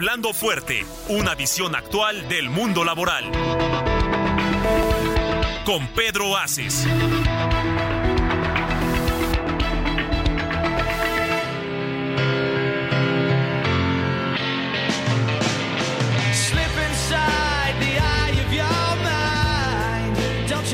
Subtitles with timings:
[0.00, 3.30] Hablando fuerte, una visión actual del mundo laboral.
[5.66, 6.86] Con Pedro Aces.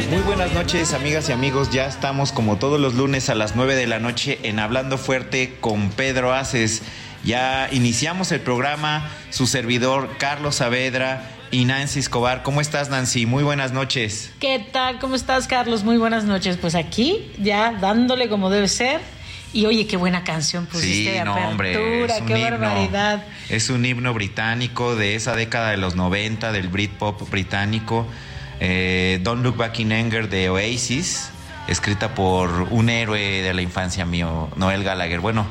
[0.09, 1.71] Muy buenas noches, amigas y amigos.
[1.73, 5.57] Ya estamos como todos los lunes a las 9 de la noche en Hablando Fuerte
[5.61, 6.83] con Pedro Aces.
[7.27, 12.45] Ya iniciamos el programa, su servidor Carlos Saavedra y Nancy Escobar.
[12.45, 13.27] ¿Cómo estás, Nancy?
[13.27, 14.31] Muy buenas noches.
[14.39, 15.01] ¿Qué tal?
[15.01, 15.83] ¿Cómo estás, Carlos?
[15.83, 16.57] Muy buenas noches.
[16.57, 19.01] Pues aquí, ya dándole como debe ser.
[19.53, 23.25] Y oye, qué buena canción pusiste de apertura, hombre, es un qué himno, barbaridad.
[23.49, 28.07] Es un himno británico de esa década de los 90, del Britpop británico.
[28.61, 31.31] Eh, Don't Look Back in Anger de Oasis,
[31.67, 35.19] escrita por un héroe de la infancia mío, Noel Gallagher.
[35.19, 35.47] Bueno,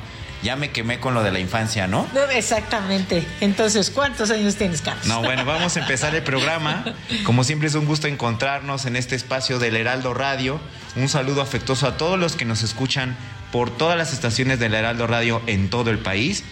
[0.45, 2.07] ya me quemé con lo de la infancia, ¿no?
[2.13, 3.25] No, Exactamente.
[3.41, 5.07] Entonces, ¿cuántos años tienes, Carlos?
[5.07, 6.85] No, bueno, vamos a empezar el programa.
[7.25, 10.59] Como siempre es un gusto encontrarnos en este espacio del Heraldo Radio.
[10.95, 13.17] Un saludo afectuoso a todos los que nos escuchan
[13.51, 16.43] por todas las estaciones del Heraldo Radio en todo el país.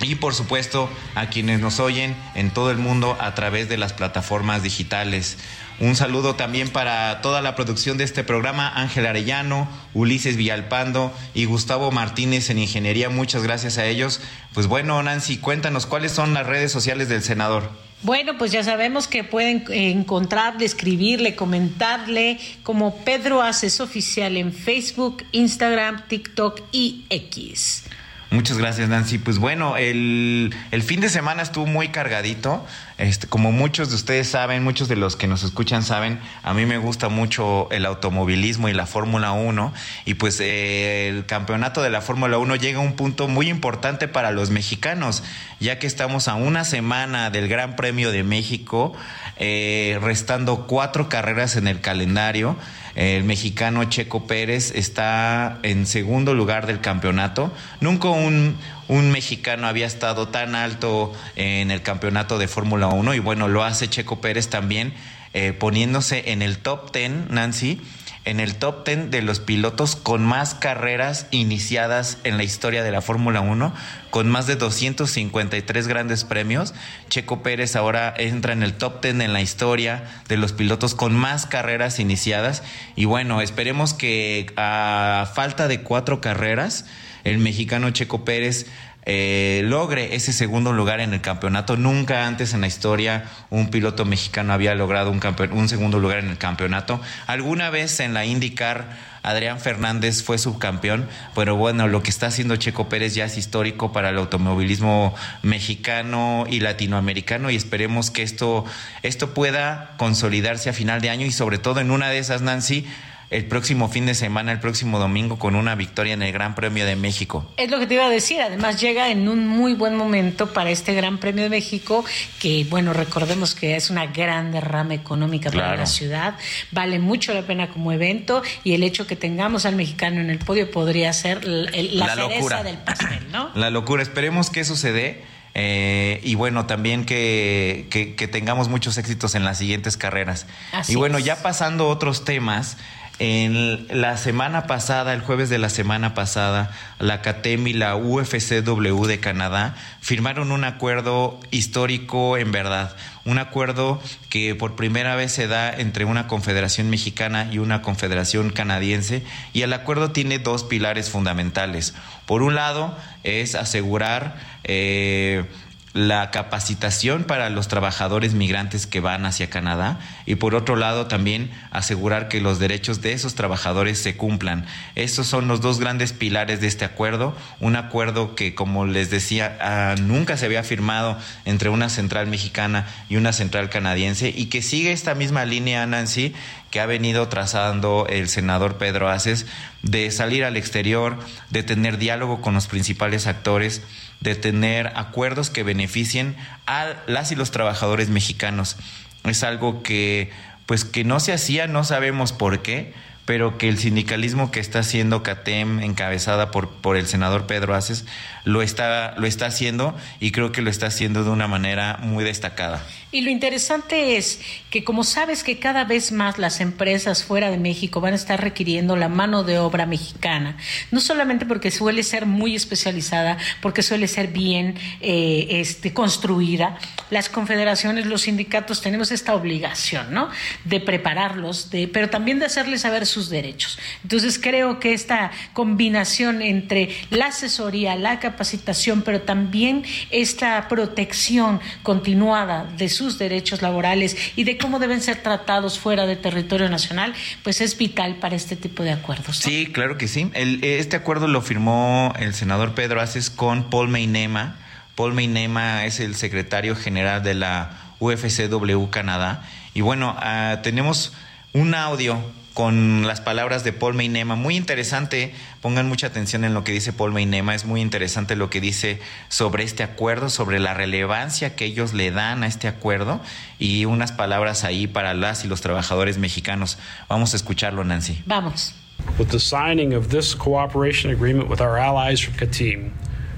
[0.00, 3.92] Y por supuesto a quienes nos oyen en todo el mundo a través de las
[3.92, 5.38] plataformas digitales.
[5.80, 11.44] Un saludo también para toda la producción de este programa, Ángel Arellano, Ulises Villalpando y
[11.44, 13.10] Gustavo Martínez en Ingeniería.
[13.10, 14.20] Muchas gracias a ellos.
[14.54, 17.70] Pues bueno, Nancy, cuéntanos cuáles son las redes sociales del senador.
[18.02, 25.24] Bueno, pues ya sabemos que pueden encontrarle, escribirle, comentarle como Pedro Aces Oficial en Facebook,
[25.30, 27.84] Instagram, TikTok y X.
[28.30, 29.16] Muchas gracias, Nancy.
[29.16, 32.62] Pues bueno, el, el, fin de semana estuvo muy cargadito.
[32.98, 36.66] Este, como muchos de ustedes saben, muchos de los que nos escuchan saben, a mí
[36.66, 39.72] me gusta mucho el automovilismo y la Fórmula 1.
[40.04, 44.08] Y pues eh, el campeonato de la Fórmula 1 llega a un punto muy importante
[44.08, 45.22] para los mexicanos,
[45.58, 48.92] ya que estamos a una semana del Gran Premio de México,
[49.36, 52.58] eh, restando cuatro carreras en el calendario.
[52.98, 57.52] El mexicano Checo Pérez está en segundo lugar del campeonato.
[57.80, 58.56] Nunca un,
[58.88, 63.62] un mexicano había estado tan alto en el campeonato de Fórmula 1 y bueno, lo
[63.62, 64.94] hace Checo Pérez también
[65.32, 67.80] eh, poniéndose en el top 10, Nancy,
[68.24, 72.90] en el top 10 de los pilotos con más carreras iniciadas en la historia de
[72.90, 73.72] la Fórmula 1,
[74.10, 76.74] con más de 253 grandes premios.
[77.08, 81.14] Checo Pérez ahora entra en el top 10 en la historia de los pilotos con
[81.14, 82.62] más carreras iniciadas.
[82.96, 86.86] Y bueno, esperemos que a falta de cuatro carreras,
[87.24, 88.66] el mexicano Checo Pérez
[89.10, 91.78] eh, logre ese segundo lugar en el campeonato.
[91.78, 95.20] Nunca antes en la historia un piloto mexicano había logrado un,
[95.52, 97.00] un segundo lugar en el campeonato.
[97.26, 102.56] Alguna vez en la IndyCar Adrián Fernández fue subcampeón, pero bueno, lo que está haciendo
[102.56, 108.64] Checo Pérez ya es histórico para el automovilismo mexicano y latinoamericano y esperemos que esto,
[109.02, 112.86] esto pueda consolidarse a final de año y sobre todo en una de esas, Nancy,
[113.30, 116.86] el próximo fin de semana, el próximo domingo, con una victoria en el Gran Premio
[116.86, 117.50] de México.
[117.58, 120.70] Es lo que te iba a decir, además llega en un muy buen momento para
[120.70, 122.04] este Gran Premio de México,
[122.40, 126.36] que bueno, recordemos que es una gran derrama económica para la ciudad,
[126.70, 130.38] vale mucho la pena como evento y el hecho que tengamos al mexicano en el
[130.38, 132.62] podio podría ser el- la, La cereza locura.
[132.62, 133.50] del pastel, ¿no?
[133.54, 135.22] La locura, esperemos que sucede.
[135.54, 140.46] eh, y bueno, también que, que- que tengamos muchos éxitos en las siguientes carreras.
[140.72, 141.24] Así y bueno, es.
[141.24, 142.76] ya pasando a otros temas,
[143.20, 149.06] en la semana pasada, el jueves de la semana pasada, la CATEM y la UFCW
[149.06, 152.94] de Canadá firmaron un acuerdo histórico en verdad.
[153.24, 154.00] Un acuerdo
[154.30, 159.24] que por primera vez se da entre una confederación mexicana y una confederación canadiense.
[159.52, 161.94] Y el acuerdo tiene dos pilares fundamentales.
[162.24, 165.44] Por un lado, es asegurar eh,
[165.92, 171.50] la capacitación para los trabajadores migrantes que van hacia Canadá y por otro lado también
[171.70, 174.66] asegurar que los derechos de esos trabajadores se cumplan.
[174.94, 179.56] Estos son los dos grandes pilares de este acuerdo, un acuerdo que como les decía
[179.60, 184.62] ah, nunca se había firmado entre una central mexicana y una central canadiense y que
[184.62, 186.34] sigue esta misma línea Nancy
[186.70, 189.46] que ha venido trazando el senador Pedro Aces
[189.82, 191.18] de salir al exterior,
[191.50, 193.82] de tener diálogo con los principales actores,
[194.20, 196.36] de tener acuerdos que beneficien
[196.66, 198.76] a las y los trabajadores mexicanos.
[199.24, 200.30] Es algo que
[200.66, 202.92] pues que no se hacía, no sabemos por qué,
[203.28, 208.06] pero que el sindicalismo que está haciendo CATEM, encabezada por, por el senador Pedro Aces,
[208.44, 212.24] lo está, lo está haciendo y creo que lo está haciendo de una manera muy
[212.24, 212.82] destacada.
[213.10, 214.40] Y lo interesante es
[214.70, 218.38] que como sabes que cada vez más las empresas fuera de México van a estar
[218.38, 220.58] requiriendo la mano de obra mexicana,
[220.90, 226.78] no solamente porque suele ser muy especializada, porque suele ser bien eh, este, construida,
[227.08, 230.28] las confederaciones, los sindicatos tenemos esta obligación, ¿no?
[230.64, 233.78] De prepararlos, de, pero también de hacerles saber sus derechos.
[234.04, 242.64] Entonces creo que esta combinación entre la asesoría, la capacitación, pero también esta protección continuada
[242.76, 247.12] de sus derechos laborales y de cómo deben ser tratados fuera de territorio nacional,
[247.42, 249.38] pues es vital para este tipo de acuerdos.
[249.38, 250.30] Sí, claro que sí.
[250.34, 254.56] este acuerdo lo firmó el senador Pedro Aces con Paul Meinema.
[254.94, 259.42] Paul Meinema es el secretario general de la UFCW Canadá.
[259.74, 261.12] Y bueno, ah, tenemos
[261.52, 262.20] un audio
[262.58, 264.34] con las palabras de Paul Meinema.
[264.34, 268.50] Muy interesante, pongan mucha atención en lo que dice Paul Meinema, es muy interesante lo
[268.50, 273.20] que dice sobre este acuerdo, sobre la relevancia que ellos le dan a este acuerdo
[273.60, 276.78] y unas palabras ahí para las y los trabajadores mexicanos.
[277.08, 278.24] Vamos a escucharlo, Nancy.
[278.26, 278.74] Vamos.
[279.20, 282.90] With the signing of this cooperation agreement with our allies from Katim,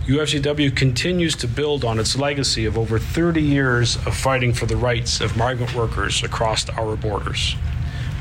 [0.08, 4.76] UFCW continues to build on its legacy of over 30 years of fighting for the
[4.76, 7.55] rights of migrant workers across our borders.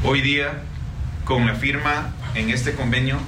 [0.04, 0.60] Hoy día
[1.30, 3.20] con la firma en este convenio,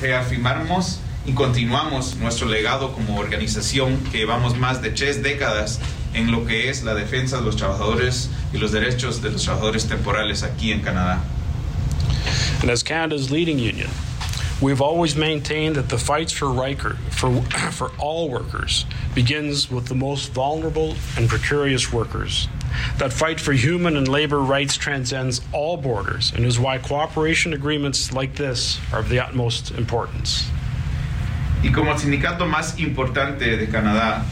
[0.00, 5.80] reafirmamos y continuamos nuestro legado como organización que llevamos más de tres décadas
[6.14, 9.88] en lo que es la defensa de los trabajadores y los derechos de los trabajadores
[9.88, 11.18] temporales aquí en Canadá.
[12.60, 13.90] And as Canada's leading union,
[14.60, 17.32] we've always maintained that the fights for, Riker, for,
[17.72, 22.46] for all workers begins with the most vulnerable and precarious workers.
[22.98, 28.12] That fight for human and labor rights transcends all borders and is why cooperation agreements
[28.12, 30.50] like this are of the utmost importance.
[31.62, 34.24] Y como el sindicato más importante de Canadá,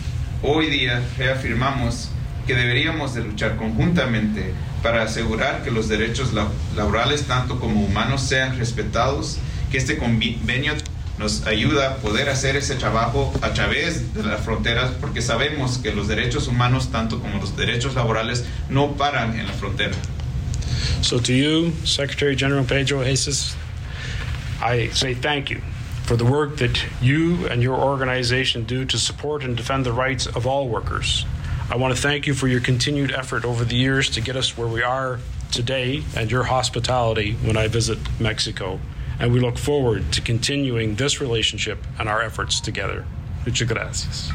[0.42, 2.08] hoy día reafirmamos
[2.46, 4.52] que deberíamos de luchar conjuntamente
[4.82, 6.32] para asegurar que los derechos
[6.75, 9.38] laborales tanto como humanos sean respetados,
[9.70, 10.75] que este convenio
[11.20, 15.93] nos ayuda a poder hacer ese trabajo a través de las fronteras porque sabemos que
[15.93, 19.94] los derechos humanos, tanto como los derechos laborales, no paran en la frontera.
[21.02, 23.55] So to you, Secretary General Pedro Jesus,
[24.62, 25.61] I say thank you
[26.05, 30.26] for the work that you and your organization do to support and defend the rights
[30.26, 31.26] of all workers.
[31.70, 34.56] I want to thank you for your continued effort over the years to get us
[34.56, 35.20] where we are
[35.52, 38.81] today and your hospitality when I visit Mexico
[39.20, 43.05] and we look forward to continuing this relationship and our efforts together.
[43.46, 44.31] Muchas gracias.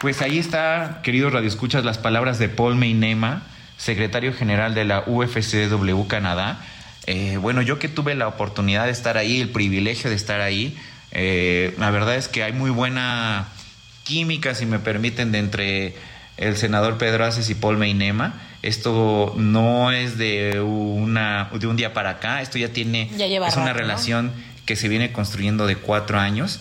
[0.00, 3.42] Pues ahí está, queridos radioescuchas, las palabras de Paul Meinema,
[3.76, 6.64] secretario general de la UFCW Canadá.
[7.06, 10.76] Eh, bueno, yo que tuve la oportunidad de estar ahí, el privilegio de estar ahí,
[11.12, 13.48] eh, la verdad es que hay muy buena
[14.04, 15.94] química, si me permiten, de entre
[16.36, 18.40] el senador Pedro Aces y Paul Meinema.
[18.62, 23.72] Esto no es de una de un día para acá, esto ya tiene es una
[23.72, 24.32] relación
[24.66, 26.60] que se viene construyendo de cuatro años.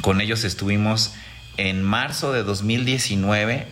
[0.00, 1.14] Con ellos estuvimos
[1.56, 3.66] en marzo de 2019,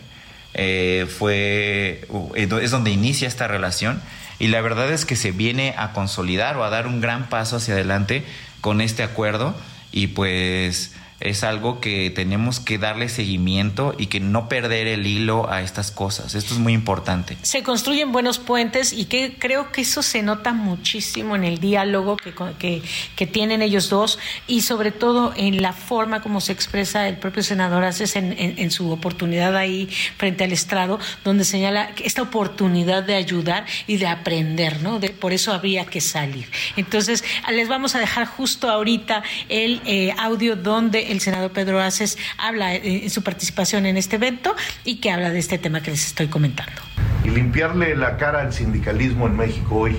[0.53, 4.01] eh, fue es donde inicia esta relación
[4.39, 7.57] y la verdad es que se viene a consolidar o a dar un gran paso
[7.57, 8.23] hacia adelante
[8.61, 9.55] con este acuerdo
[9.91, 15.49] y pues es algo que tenemos que darle seguimiento y que no perder el hilo
[15.49, 16.35] a estas cosas.
[16.35, 17.37] Esto es muy importante.
[17.41, 22.17] Se construyen buenos puentes y que creo que eso se nota muchísimo en el diálogo
[22.17, 22.81] que,
[23.15, 27.43] que, tienen ellos dos y sobre todo en la forma como se expresa el propio
[27.43, 29.87] senador Aces en, su oportunidad ahí
[30.17, 34.99] frente al estrado, donde señala esta oportunidad de ayudar y de aprender, ¿no?
[35.19, 36.47] Por eso había que salir.
[36.77, 42.17] Entonces, les vamos a dejar justo ahorita el eh, audio donde el senador Pedro Aces
[42.37, 46.07] habla en su participación en este evento y que habla de este tema que les
[46.07, 46.81] estoy comentando.
[47.23, 49.97] Y limpiarle la cara al sindicalismo en México hoy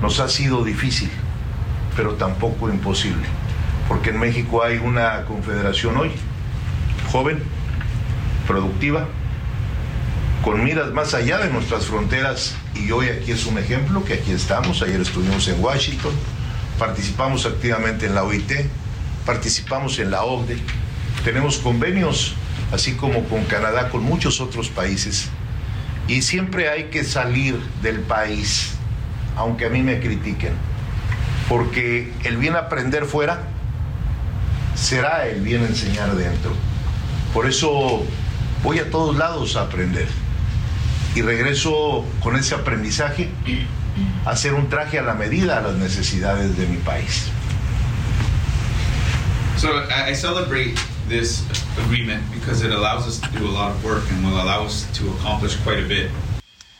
[0.00, 1.10] nos ha sido difícil,
[1.94, 3.24] pero tampoco imposible,
[3.86, 6.10] porque en México hay una confederación hoy,
[7.12, 7.42] joven,
[8.46, 9.06] productiva,
[10.42, 14.32] con miras más allá de nuestras fronteras, y hoy aquí es un ejemplo, que aquí
[14.32, 16.12] estamos, ayer estuvimos en Washington,
[16.78, 18.52] participamos activamente en la OIT,
[19.30, 20.58] participamos en la OCDE,
[21.24, 22.34] tenemos convenios,
[22.72, 25.28] así como con Canadá, con muchos otros países,
[26.08, 28.72] Y siempre hay que salir del país,
[29.36, 30.54] aunque a mí me critiquen,
[31.48, 33.42] porque el bien aprender fuera
[34.74, 36.50] será el bien enseñar dentro.
[37.32, 38.02] Por eso
[38.64, 40.08] voy a todos lados a aprender
[41.14, 43.28] y regreso con ese aprendizaje
[44.26, 47.30] a hacer un traje a la medida a las necesidades de mi país.
[49.60, 50.74] So I I celebrate
[51.06, 51.44] this
[51.84, 54.86] agreement because it allows us to do a lot of work and will allow us
[54.94, 56.10] to accomplish quite a bit.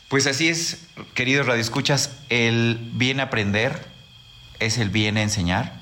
[0.08, 3.87] Pues así es, queridos radioescuchas, el bien aprender
[4.60, 5.75] es el bien enseñar.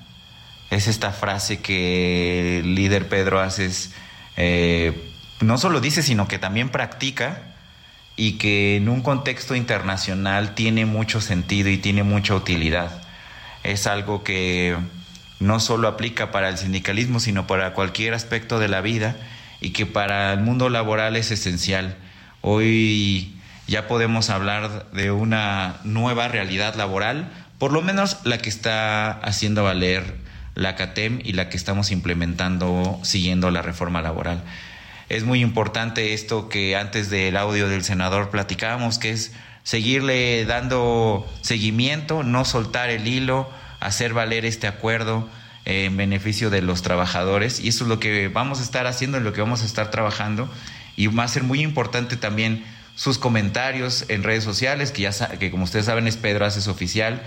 [0.71, 3.93] Es esta frase que el líder Pedro Haces
[4.37, 7.55] eh, no solo dice, sino que también practica
[8.17, 13.03] y que en un contexto internacional tiene mucho sentido y tiene mucha utilidad.
[13.63, 14.77] Es algo que
[15.41, 19.17] no solo aplica para el sindicalismo, sino para cualquier aspecto de la vida
[19.61, 21.97] y que para el mundo laboral es esencial.
[22.41, 23.35] Hoy
[23.67, 29.65] ya podemos hablar de una nueva realidad laboral, por lo menos la que está haciendo
[29.65, 30.17] valer
[30.55, 34.43] la CATEM y la que estamos implementando siguiendo la reforma laboral.
[35.09, 41.27] Es muy importante esto que antes del audio del senador platicábamos, que es seguirle dando
[41.43, 43.49] seguimiento, no soltar el hilo,
[43.81, 45.29] hacer valer este acuerdo
[45.65, 47.61] en beneficio de los trabajadores.
[47.61, 49.91] Y eso es lo que vamos a estar haciendo, en lo que vamos a estar
[49.91, 50.49] trabajando.
[50.97, 55.51] Y va a ser muy importante también sus comentarios en redes sociales, que ya que
[55.51, 57.23] como ustedes saben es Pedro Haces Oficial,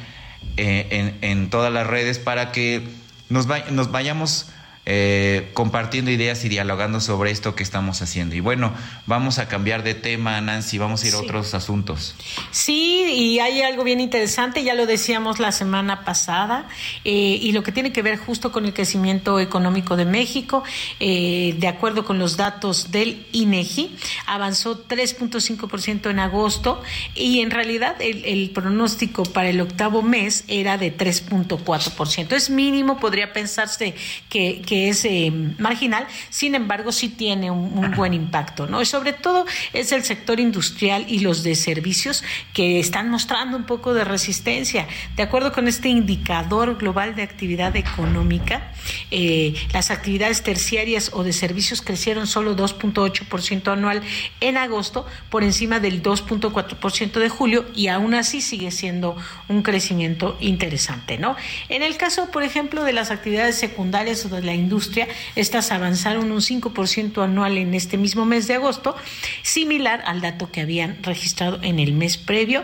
[0.58, 2.84] eh, en, todas las redes para que
[3.30, 4.48] nos, nos vayamos
[4.86, 8.36] eh, compartiendo ideas y dialogando sobre esto que estamos haciendo.
[8.36, 8.74] Y bueno,
[9.06, 11.18] vamos a cambiar de tema, Nancy, vamos a ir sí.
[11.18, 12.16] a otros asuntos.
[12.52, 16.68] Sí, y hay algo bien interesante, ya lo decíamos la semana pasada,
[17.04, 17.12] eh,
[17.42, 20.64] y lo que tiene que ver justo con el crecimiento económico de México,
[21.00, 23.96] eh, de acuerdo con los datos del INEGI,
[24.26, 26.82] avanzó 3.5% en agosto
[27.16, 32.32] y en realidad el, el pronóstico para el octavo mes era de 3.4%.
[32.34, 33.96] Es mínimo, podría pensarse
[34.30, 38.82] que, que es eh, marginal, sin embargo sí tiene un, un, buen impacto, ¿no?
[38.82, 42.24] Y sobre todo es el sector industrial y los de servicios
[42.54, 44.88] que están mostrando un poco de resistencia.
[45.18, 48.72] De acuerdo con este indicador global de actividad económica,
[49.12, 54.02] eh, las actividades terciarias o de servicios crecieron solo 2.8% anual
[54.40, 59.18] en agosto, por encima del 2.4% de julio, y aún así sigue siendo
[59.50, 61.36] un crecimiento interesante, ¿no?
[61.68, 66.32] En el caso, por ejemplo, de las actividades secundarias o de la industria, estas avanzaron
[66.32, 68.96] un 5% anual en este mismo mes de agosto,
[69.42, 72.64] similar al dato que habían registrado en el mes previo.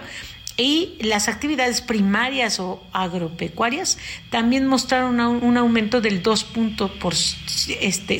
[0.59, 3.99] Y las actividades primarias o agropecuarias
[4.31, 7.21] también mostraron un aumento del 2.7%
[7.79, 8.19] este,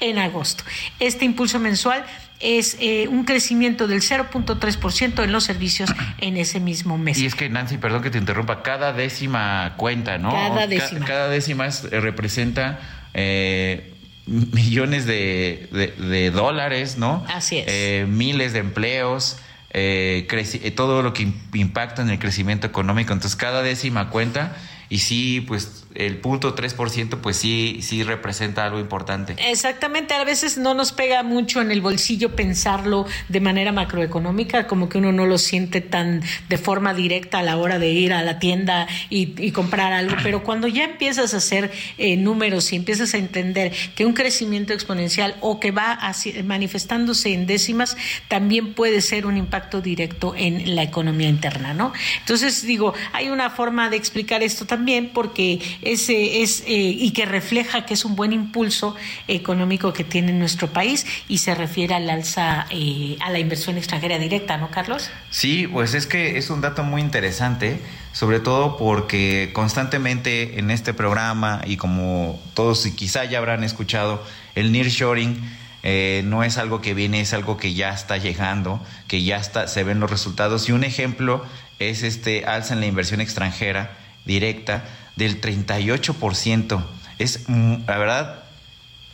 [0.00, 0.64] en agosto.
[0.98, 2.04] Este impulso mensual
[2.40, 7.18] es eh, un crecimiento del 0.3% en los servicios en ese mismo mes.
[7.18, 10.30] Y es que, Nancy, perdón que te interrumpa, cada décima cuenta, ¿no?
[10.30, 11.00] Cada décima.
[11.00, 12.80] Ca cada décima es, eh, representa
[13.14, 13.94] eh,
[14.26, 17.24] millones de, de, de, dólares, ¿no?
[17.28, 17.64] Así es.
[17.68, 19.38] Eh, miles de empleos.
[19.70, 23.12] Eh, todo lo que impacta en el crecimiento económico.
[23.12, 24.56] Entonces, cada décima cuenta
[24.88, 29.36] y sí, pues el punto 3%, pues sí, sí representa algo importante.
[29.50, 34.88] Exactamente, a veces no nos pega mucho en el bolsillo pensarlo de manera macroeconómica, como
[34.88, 38.22] que uno no lo siente tan de forma directa a la hora de ir a
[38.22, 42.76] la tienda y, y comprar algo, pero cuando ya empiezas a hacer eh, números y
[42.76, 45.98] empiezas a entender que un crecimiento exponencial o que va
[46.44, 47.96] manifestándose en décimas,
[48.28, 51.92] también puede ser un impacto directo en la economía interna, ¿no?
[52.20, 57.26] Entonces, digo, hay una forma de explicar esto también porque ese es eh, y que
[57.26, 58.96] refleja que es un buen impulso
[59.28, 64.18] económico que tiene nuestro país y se refiere al alza eh, a la inversión extranjera
[64.18, 65.10] directa, ¿no, Carlos?
[65.30, 67.80] Sí, pues es que es un dato muy interesante,
[68.12, 74.22] sobre todo porque constantemente en este programa y como todos quizá ya habrán escuchado,
[74.54, 75.38] el nearshoring
[75.82, 79.68] eh, no es algo que viene, es algo que ya está llegando, que ya está,
[79.68, 81.44] se ven los resultados y un ejemplo
[81.78, 84.84] es este alza en la inversión extranjera directa
[85.18, 86.82] del 38%.
[87.18, 88.44] Es, la verdad,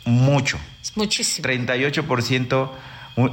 [0.05, 0.57] mucho.
[0.81, 1.47] Es muchísimo.
[1.47, 2.71] 38%,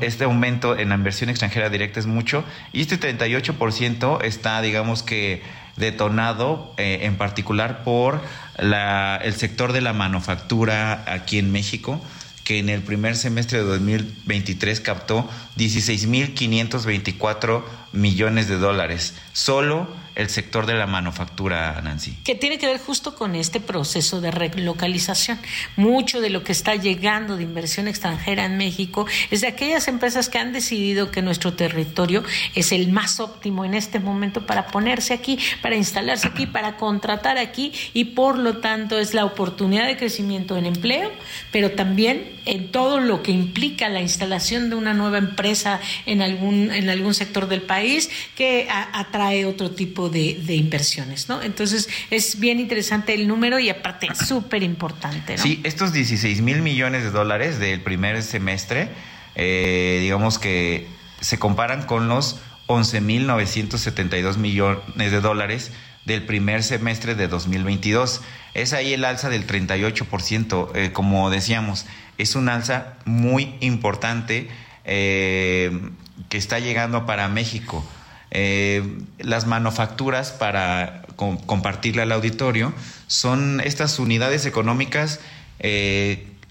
[0.00, 2.44] este aumento en la inversión extranjera directa es mucho.
[2.72, 5.42] Y este 38% está, digamos que,
[5.76, 8.20] detonado eh, en particular por
[8.58, 12.00] la, el sector de la manufactura aquí en México
[12.44, 20.66] que en el primer semestre de 2023 captó 16.524 millones de dólares, solo el sector
[20.66, 22.16] de la manufactura, Nancy.
[22.24, 25.38] Que tiene que ver justo con este proceso de relocalización.
[25.76, 30.28] Mucho de lo que está llegando de inversión extranjera en México es de aquellas empresas
[30.28, 32.22] que han decidido que nuestro territorio
[32.54, 37.38] es el más óptimo en este momento para ponerse aquí, para instalarse aquí, para contratar
[37.38, 41.10] aquí y por lo tanto es la oportunidad de crecimiento en empleo,
[41.50, 46.70] pero también en todo lo que implica la instalación de una nueva empresa en algún,
[46.70, 51.42] en algún sector del país que atrae otro tipo de, inversiones, ¿no?
[51.42, 55.38] Entonces es bien interesante el número y aparte súper importante.
[55.38, 58.88] Sí, estos 16 mil millones de dólares del primer semestre,
[59.34, 60.86] eh, digamos que
[61.20, 65.72] se comparan con los 11 mil 972 millones de dólares
[66.04, 68.22] del primer semestre de 2022.
[68.54, 71.86] Es ahí el alza del 38%, eh, como decíamos,
[72.18, 74.48] es un alza muy importante
[74.84, 75.80] eh,
[76.28, 77.84] que está llegando para México.
[78.30, 82.74] Eh, las manufacturas, para compartirle al auditorio,
[83.06, 85.20] son estas unidades económicas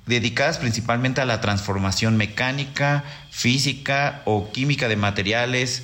[0.05, 5.83] dedicadas principalmente a la transformación mecánica, física o química de materiales,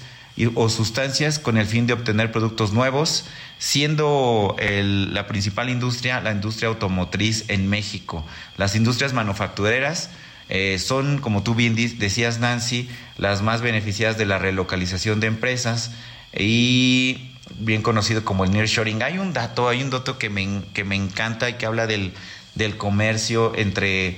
[0.55, 3.25] o sustancias con el fin de obtener productos nuevos,
[3.57, 8.25] siendo la principal industria la industria automotriz en México.
[8.57, 10.09] Las industrias manufactureras
[10.49, 15.91] eh, son, como tú bien decías, Nancy, las más beneficiadas de la relocalización de empresas
[16.33, 19.03] y bien conocido como el nearshoring.
[19.03, 22.13] Hay un dato, hay un dato que me, que me encanta y que habla del,
[22.55, 24.17] del comercio entre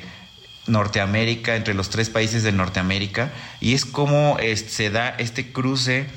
[0.69, 6.07] Norteamérica, entre los tres países de Norteamérica, y es como se da este cruce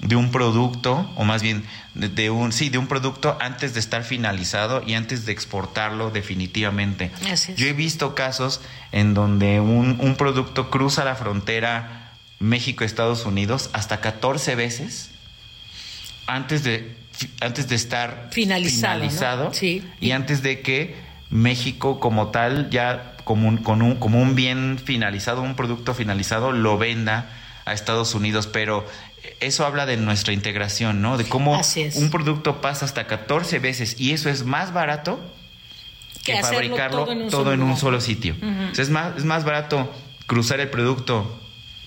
[0.00, 4.04] de un producto, o más bien de, un, sí, de un producto antes de estar
[4.04, 7.10] finalizado y antes de exportarlo definitivamente.
[7.56, 8.60] Yo he visto casos
[8.92, 15.10] en donde un, un producto cruza la frontera México-Estados Unidos hasta 14 veces
[16.28, 16.94] antes de,
[17.40, 19.50] antes de estar finalizado,
[20.00, 20.94] y antes de que
[21.30, 26.50] México como tal ya como un, con un, como un bien finalizado, un producto finalizado,
[26.50, 27.28] lo venda
[27.66, 28.86] a Estados Unidos, pero
[29.40, 31.18] eso habla de nuestra integración, ¿no?
[31.18, 31.60] De cómo
[31.96, 35.20] un producto pasa hasta 14 veces y eso es más barato
[36.24, 38.34] que, fabricarlo todo en un, solo, sitio.
[38.74, 39.92] es, más, es más barato
[40.26, 41.38] cruzar el producto,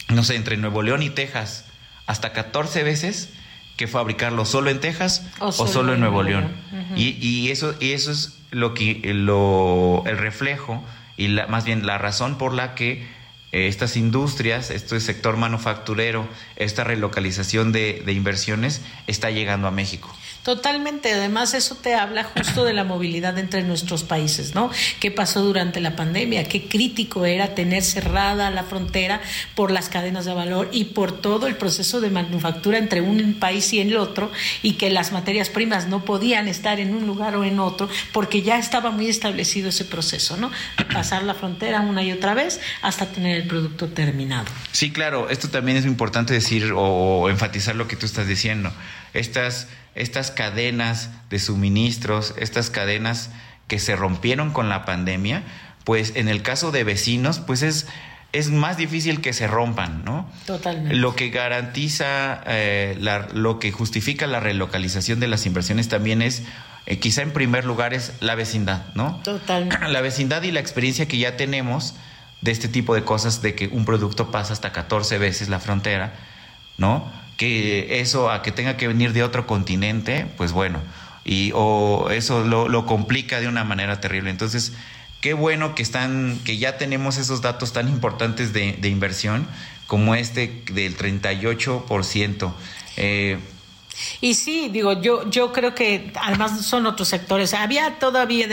[0.09, 1.65] no sé, entre Nuevo León y Texas
[2.05, 3.29] hasta 14 veces
[3.77, 6.51] que fabricarlo solo en Texas o solo, en Nuevo León.
[6.95, 10.83] y, y, eso, y eso es lo que lo, el reflejo
[11.21, 13.03] y la, más bien la razón por la que
[13.51, 20.11] eh, estas industrias, este sector manufacturero, esta relocalización de, de inversiones está llegando a México.
[20.43, 24.71] Totalmente, además eso te habla justo de la movilidad entre nuestros países, ¿no?
[24.99, 26.45] ¿Qué pasó durante la pandemia?
[26.45, 29.21] Qué crítico era tener cerrada la frontera
[29.53, 33.71] por las cadenas de valor y por todo el proceso de manufactura entre un país
[33.73, 34.31] y el otro
[34.63, 38.41] y que las materias primas no podían estar en un lugar o en otro porque
[38.41, 40.49] ya estaba muy establecido ese proceso, ¿no?
[40.91, 44.47] Pasar la frontera una y otra vez hasta tener el producto terminado.
[44.71, 48.73] Sí, claro, esto también es importante decir o enfatizar lo que tú estás diciendo.
[49.13, 53.29] Estas estas cadenas de suministros, estas cadenas
[53.67, 55.43] que se rompieron con la pandemia,
[55.83, 57.87] pues en el caso de vecinos, pues es,
[58.33, 60.29] es más difícil que se rompan, ¿no?
[60.45, 60.95] Totalmente.
[60.95, 62.97] Lo que garantiza, eh,
[63.33, 66.43] lo que justifica la relocalización de las inversiones también es,
[66.85, 69.21] eh, quizá en primer lugar, es la vecindad, ¿no?
[69.23, 69.87] Totalmente.
[69.89, 71.95] La vecindad y la experiencia que ya tenemos
[72.41, 76.13] de este tipo de cosas, de que un producto pasa hasta 14 veces la frontera,
[76.77, 77.11] ¿no?
[77.41, 80.79] Que eso a que tenga que venir de otro continente, pues bueno,
[81.25, 84.29] y o eso lo, complica de una manera terrible.
[84.29, 84.73] Entonces,
[85.21, 89.47] qué bueno que están, que ya tenemos esos datos tan importantes de, de inversión
[89.87, 92.53] como este del 38%.
[92.97, 93.39] Eh,
[94.19, 97.53] y sí, digo, yo, yo creo que además son otros sectores.
[97.53, 98.47] Había todavía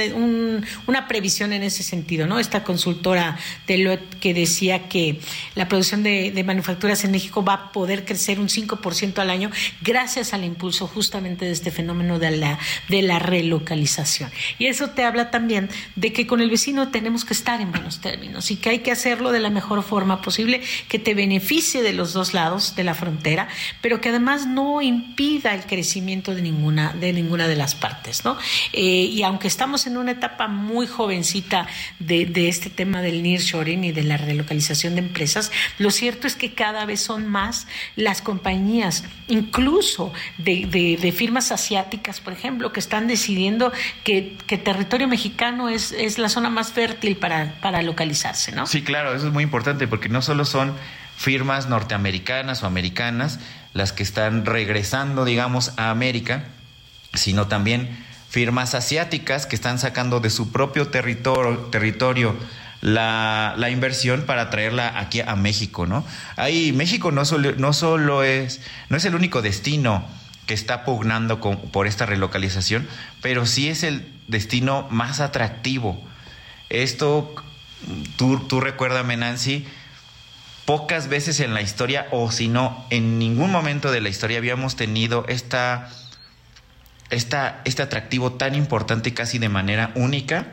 [0.86, 2.38] una previsión en ese sentido, ¿no?
[2.38, 5.20] Esta consultora de lo que decía que
[5.54, 9.50] la producción de, manufacturas en México va a poder crecer un 5% al año
[9.82, 14.30] gracias al impulso justamente de este fenómeno de la, de la relocalización.
[14.58, 18.00] Y eso te habla también de que con el vecino tenemos que estar en buenos
[18.00, 21.92] términos y que hay que hacerlo de la mejor forma posible, que te beneficie de
[21.92, 23.48] los dos lados de la frontera,
[23.82, 24.80] pero que además no
[25.28, 28.36] impide el crecimiento de ninguna de ninguna de las partes, ¿no?
[28.72, 31.66] Eh, y aunque estamos en una etapa muy jovencita
[31.98, 36.54] de, este tema del nearshoring y de la relocalización de empresas, lo cierto es que
[36.54, 43.72] cada vez son más las compañías, incluso de, firmas asiáticas, por ejemplo, que están decidiendo
[44.04, 48.66] que, que territorio mexicano es, es la zona más fértil para, para localizarse, ¿no?
[48.66, 50.74] Sí, claro, eso es muy importante porque no solo son
[51.16, 53.40] firmas norteamericanas o americanas,
[53.72, 56.44] las que están regresando, digamos, a América,
[57.14, 62.36] sino también firmas asiáticas que están sacando de su propio territorio, territorio
[62.80, 66.04] la, la, inversión para traerla aquí a México, ¿no?
[66.36, 70.04] Ahí México no solo, no solo es, no es el único destino
[70.46, 72.88] que está pugnando por esta relocalización,
[73.20, 76.00] pero sí es el destino más atractivo.
[76.70, 77.34] Esto,
[78.16, 79.66] tú, tú recuérdame, Nancy,
[80.68, 84.76] pocas veces en la historia, o si no, en ningún momento de la historia habíamos
[84.76, 85.88] tenido esta,
[87.08, 90.48] esta, este atractivo tan importante casi de manera única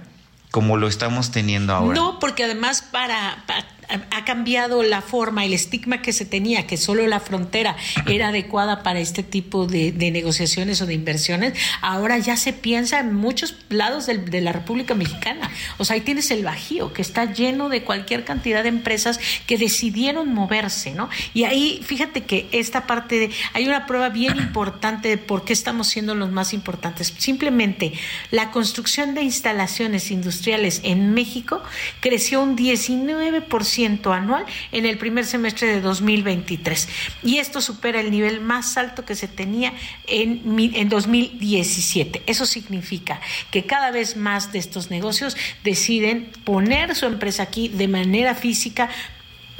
[0.52, 2.00] como lo estamos teniendo ahora.
[2.00, 3.66] No, porque además para, para
[4.12, 7.76] ha cambiado la forma, el estigma que se tenía, que solo la frontera
[8.08, 13.14] era adecuada para este tipo de, negociaciones o de inversiones, ahora ya se piensa en
[13.14, 15.52] muchos lados de la República Mexicana.
[15.78, 19.58] O sea, ahí tienes el Bajío, que está lleno de cualquier cantidad de empresas que
[19.58, 21.10] decidieron moverse, ¿no?
[21.34, 25.54] Y ahí, fíjate que esta parte, de, hay una prueba bien importante de por qué
[25.54, 27.14] estamos siendo los más importantes.
[27.18, 27.94] Simplemente
[28.32, 31.62] la construcción de instalaciones industriales en México
[32.00, 33.75] creció un 19%
[34.14, 36.88] anual en el primer semestre de 2023.
[37.24, 39.74] Y esto supera el nivel más alto que se tenía
[40.08, 42.24] en, en 2017.
[42.26, 43.20] Eso significa
[43.52, 48.90] que cada vez más de estos negocios deciden poner su empresa aquí de manera física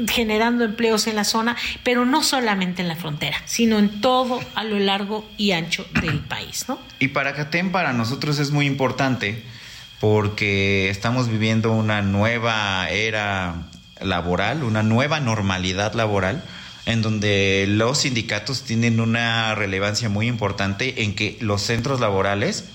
[0.10, 4.64] generando empleos en la zona, pero no solamente en la frontera, sino en todo a
[4.64, 6.80] lo largo y ancho del país, ¿no?
[7.00, 9.42] Y para CATEM para nosotros es muy importante
[10.00, 13.68] porque estamos viviendo una nueva era
[14.02, 16.44] laboral, una nueva normalidad laboral,
[16.86, 22.66] en donde los sindicatos tienen una relevancia muy importante en que los centros laborales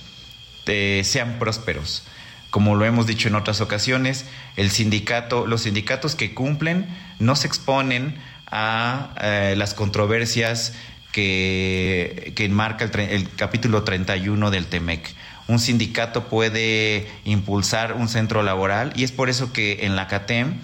[0.66, 2.02] eh, sean prósperos.
[2.50, 4.24] Como lo hemos dicho en otras ocasiones,
[4.56, 6.86] el sindicato, los sindicatos que cumplen
[7.20, 8.16] no se exponen
[8.50, 10.72] a eh, las controversias
[11.12, 15.14] que, que enmarca el, el, capítulo 31 del TEMEC.
[15.46, 20.54] Un sindicato puede impulsar un centro laboral y es por eso que en la CATEM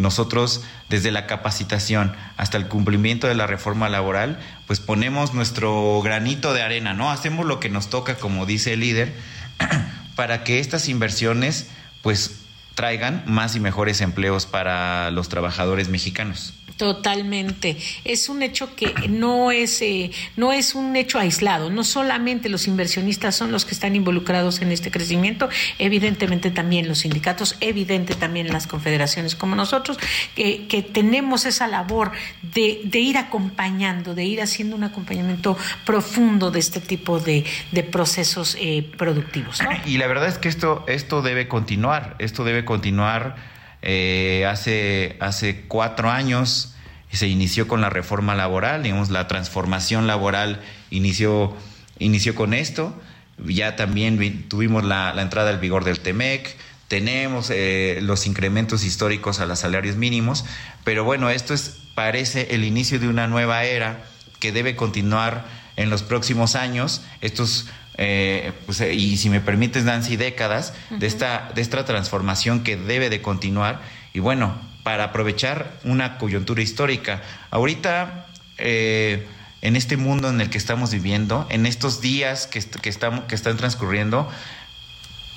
[0.00, 6.52] nosotros, desde la capacitación hasta el cumplimiento de la reforma laboral, pues ponemos nuestro granito
[6.54, 7.10] de arena, ¿no?
[7.10, 9.14] Hacemos lo que nos toca, como dice el líder,
[10.16, 11.68] para que estas inversiones,
[12.02, 12.36] pues,
[12.74, 16.54] traigan más y mejores empleos para los trabajadores mexicanos.
[16.80, 17.76] Totalmente.
[18.06, 21.68] Es un hecho que no es, eh, no es un hecho aislado.
[21.68, 27.00] No solamente los inversionistas son los que están involucrados en este crecimiento, evidentemente también los
[27.00, 29.98] sindicatos, evidente también las confederaciones como nosotros,
[30.34, 36.50] que, que tenemos esa labor de, de, ir acompañando, de ir haciendo un acompañamiento profundo
[36.50, 39.60] de este tipo de, de procesos eh, productivos.
[39.84, 43.59] Y la verdad es que esto, esto debe continuar, esto debe continuar.
[43.82, 46.74] Eh, hace, hace cuatro años
[47.12, 51.54] se inició con la reforma laboral, digamos, la transformación laboral inició,
[51.98, 52.94] inició con esto,
[53.38, 56.56] ya también tuvimos la, entrada al vigor del TEMEC,
[56.88, 60.44] tenemos eh, los incrementos históricos a los salarios mínimos,
[60.84, 64.04] pero bueno, esto es, parece el inicio de una nueva era
[64.38, 65.44] que debe continuar
[65.76, 67.68] en los próximos años, estos
[68.02, 73.10] eh, pues, y si me permites, Nancy, décadas de, esta, de esta transformación que debe
[73.10, 73.82] de continuar.
[74.14, 77.20] Y bueno, para aprovechar una coyuntura histórica.
[77.50, 79.26] Ahorita, eh,
[79.60, 82.58] en este mundo en el que estamos viviendo, en estos días que,
[82.88, 84.26] estamos, que están transcurriendo,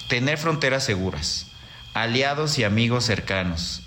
[0.08, 1.48] tener fronteras seguras,
[1.94, 3.82] aliados y amigos cercanos,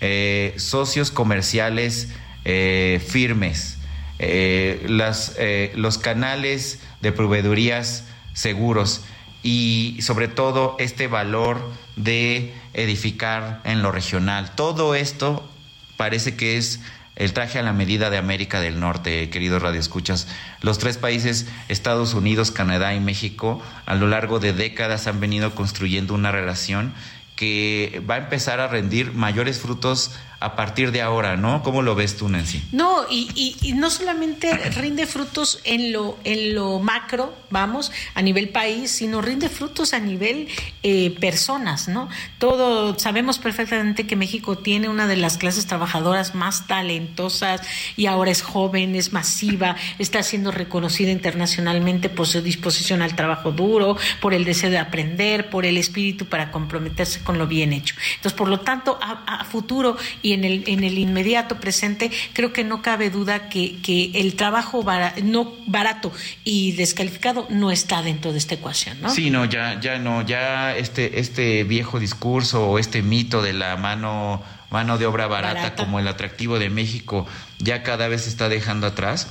[0.00, 2.08] eh, socios comerciales
[2.44, 3.78] eh, firmes,
[4.18, 5.36] las,
[5.74, 8.02] los canales de proveedurías
[8.36, 9.02] seguros
[9.42, 11.60] y sobre todo este valor
[11.96, 14.54] de edificar en lo regional.
[14.54, 15.48] Todo esto
[15.96, 16.80] parece que es
[17.16, 20.28] el traje a la medida de América del Norte, queridos radioescuchas.
[20.60, 25.54] Los tres países, Estados Unidos, Canadá y México, a lo largo de décadas han venido
[25.54, 26.92] construyendo una relación
[27.34, 31.62] que va a empezar a rendir mayores frutos a partir de ahora, ¿no?
[31.62, 32.62] ¿Cómo lo ves tú, Nancy?
[32.72, 38.50] No, y, y, no solamente rinde frutos en lo, en lo macro, vamos, a nivel
[38.50, 40.48] país, sino rinde frutos a nivel
[40.82, 42.08] eh, personas, ¿no?
[42.38, 47.62] Todo, sabemos perfectamente que México tiene una de las clases trabajadoras más talentosas
[47.96, 53.52] y ahora es joven, es masiva, está siendo reconocida internacionalmente por su disposición al trabajo
[53.52, 57.94] duro, por el deseo de aprender, por el espíritu para comprometerse con lo bien hecho.
[58.16, 62.62] Entonces, por lo tanto, a, futuro y en el, en el inmediato presente, creo que
[62.62, 66.12] no cabe duda que, que el trabajo barato, no barato
[66.44, 69.10] y descalificado no está dentro de esta ecuación, ¿no?
[69.10, 73.76] Sí, no, ya, ya no, ya este, este viejo discurso o este mito de la
[73.76, 77.26] mano, mano de obra barata, como el atractivo de México
[77.58, 79.28] ya cada vez se está dejando atrás.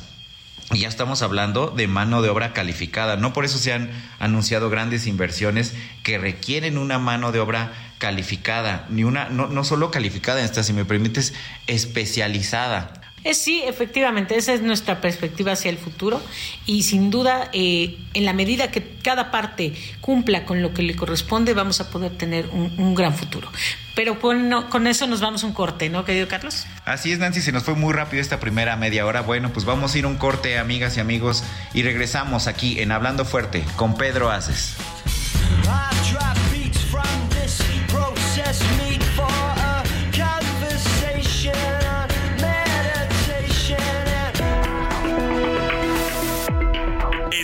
[0.72, 3.18] Y ya estamos hablando de mano de obra calificada.
[3.18, 8.86] No por eso se han anunciado grandes inversiones que requieren una mano de obra calificada,
[8.90, 11.34] ni una, no, no solo calificada, esta, si me permites,
[11.68, 13.02] especializada.
[13.26, 16.22] Es sí, efectivamente, esa es nuestra perspectiva hacia el futuro
[16.68, 20.96] y sin duda, eh, en la medida que cada parte cumpla con lo que le
[20.96, 23.52] corresponde, vamos a poder tener un, gran futuro.
[23.96, 26.68] Pero con, con eso nos vamos a un corte, ¿no, querido Carlos?
[26.86, 29.22] Así es, Nancy, se nos fue muy rápido esta primera media hora.
[29.22, 32.92] Bueno, pues vamos a ir a un corte, amigas y amigos, y regresamos aquí en
[32.92, 34.76] Hablando Fuerte con Pedro Aces.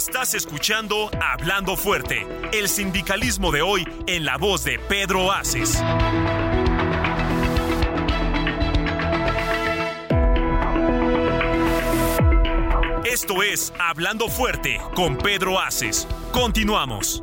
[0.01, 5.79] Estás escuchando Hablando Fuerte, el sindicalismo de hoy en la voz de Pedro Aces.
[13.05, 16.07] Esto es Hablando Fuerte con Pedro Aces.
[16.33, 17.21] Continuamos.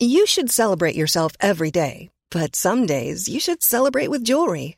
[0.00, 4.77] You should celebrate yourself every day, but some days you should celebrate with jewelry.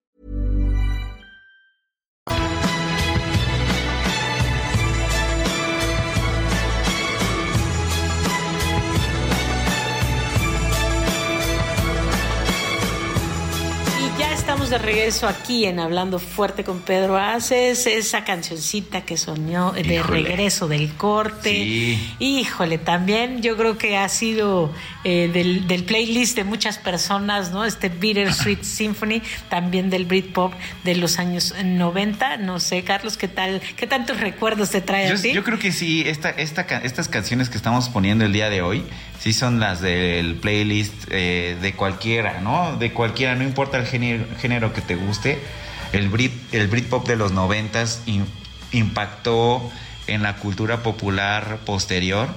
[14.51, 20.03] estamos de regreso aquí en Hablando Fuerte con Pedro Aces, esa cancioncita que soñó de
[20.03, 21.97] regreso del corte.
[22.19, 24.73] Híjole, también yo creo que ha sido
[25.05, 27.63] eh, del, playlist de muchas personas, ¿no?
[27.63, 32.35] Este Bittersweet Symphony, también del Britpop de los años 90.
[32.35, 33.61] No sé, Carlos, ¿qué tal?
[33.77, 35.31] ¿Qué tantos recuerdos te trae yo, a ti?
[35.31, 38.83] Yo creo que sí, esta, esta, estas canciones que estamos poniendo el día de hoy
[39.21, 42.75] sí son las del playlist eh, de cualquiera, ¿no?
[42.77, 45.39] De cualquiera, no importa el género, género que te guste.
[45.93, 48.01] El Brit, el Britpop de los noventas
[48.71, 49.61] impactó
[50.07, 52.29] en la cultura popular posterior.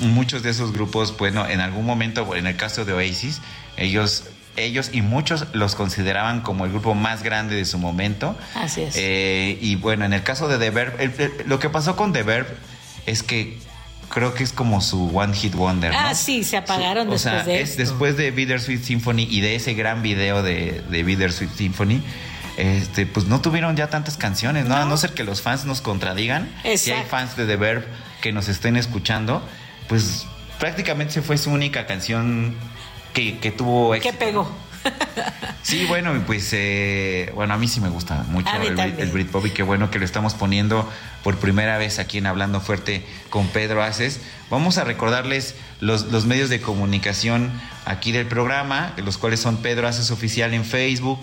[0.00, 3.40] Muchos de esos grupos, bueno, en algún momento, en el caso de Oasis,
[3.76, 4.24] ellos
[4.56, 8.36] ellos y muchos los consideraban como el grupo más grande de su momento.
[8.54, 8.96] Así es.
[8.98, 12.46] Eh, y bueno, en el caso de The Verb, lo que pasó con The Verb
[13.06, 13.58] es que
[14.12, 15.92] creo que es como su One Hit Wonder.
[15.92, 15.98] ¿no?
[15.98, 19.56] Ah, sí, se apagaron después o sea, de es Después de Bittersweet Symphony y de
[19.56, 22.02] ese gran video de, de Bittersweet Symphony,
[22.56, 24.76] este, pues no tuvieron ya tantas canciones, ¿no?
[24.76, 26.52] A no ser que los fans nos contradigan.
[26.76, 27.84] Si hay fans de The Verb
[28.20, 29.42] que nos estén escuchando,
[29.88, 30.26] pues
[30.58, 32.54] prácticamente se fue su única canción
[33.14, 34.16] que, que tuvo éxito.
[34.18, 34.50] ¿Qué pegó?
[35.62, 39.50] Sí, bueno, pues eh, bueno, a mí sí me gusta mucho el, el, Britpop y
[39.50, 40.90] qué bueno que lo estamos poniendo
[41.22, 44.20] por primera vez aquí en Hablando Fuerte con Pedro Aces.
[44.50, 47.50] Vamos a recordarles los, los medios de comunicación
[47.84, 51.20] aquí del programa, los cuales son Pedro Aces Oficial en Facebook,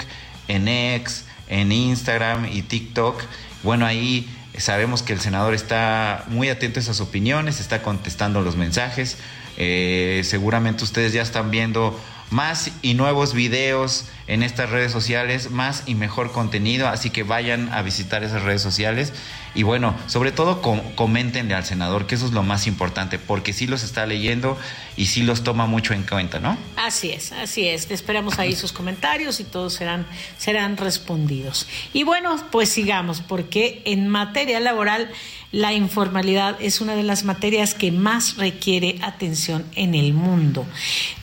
[0.48, 3.22] en X, en Instagram y TikTok.
[3.62, 8.56] Bueno, ahí sabemos que el senador está muy atento a esas opiniones, está contestando los
[8.56, 9.18] mensajes.
[9.58, 15.84] Eh, seguramente ustedes ya están viendo más y nuevos videos en estas redes sociales, más
[15.86, 19.14] y mejor contenido, así que vayan a visitar esas redes sociales
[19.56, 20.62] y bueno, sobre todo
[20.96, 24.58] comentenle al senador, que eso es lo más importante, porque sí los está leyendo
[24.96, 26.56] y sí los toma mucho en cuenta, ¿no?
[26.76, 27.90] Así es, así es.
[27.90, 30.06] Esperamos ahí sus comentarios y todos serán,
[30.38, 31.68] serán respondidos.
[31.94, 35.10] Y bueno, pues sigamos, porque en materia laboral
[35.52, 40.66] la informalidad es una de las materias que más requiere atención en el mundo.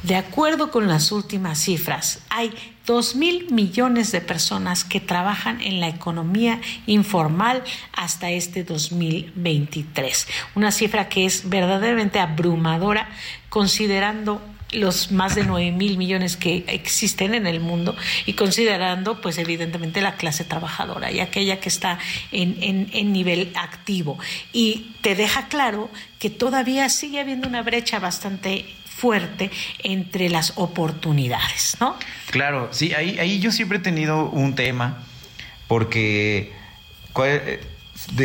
[0.02, 2.52] De acuerdo con las últimas cifras, hay
[2.86, 7.62] dos mil millones de personas que trabajan en la economía informal
[7.92, 10.26] hasta este 2023.
[10.54, 13.08] Una cifra que es verdaderamente abrumadora
[13.48, 14.40] considerando
[14.76, 20.00] los más de 9 mil millones que existen en el mundo y considerando pues evidentemente
[20.00, 21.98] la clase trabajadora y aquella que está
[22.32, 24.18] en, en, en, nivel activo.
[24.52, 29.50] Y te deja claro que todavía sigue habiendo una brecha bastante fuerte
[29.82, 31.96] entre las oportunidades, ¿no?
[32.30, 35.02] Claro, sí, ahí, ahí yo siempre he tenido un tema
[35.68, 36.52] porque
[37.24, 37.60] eh,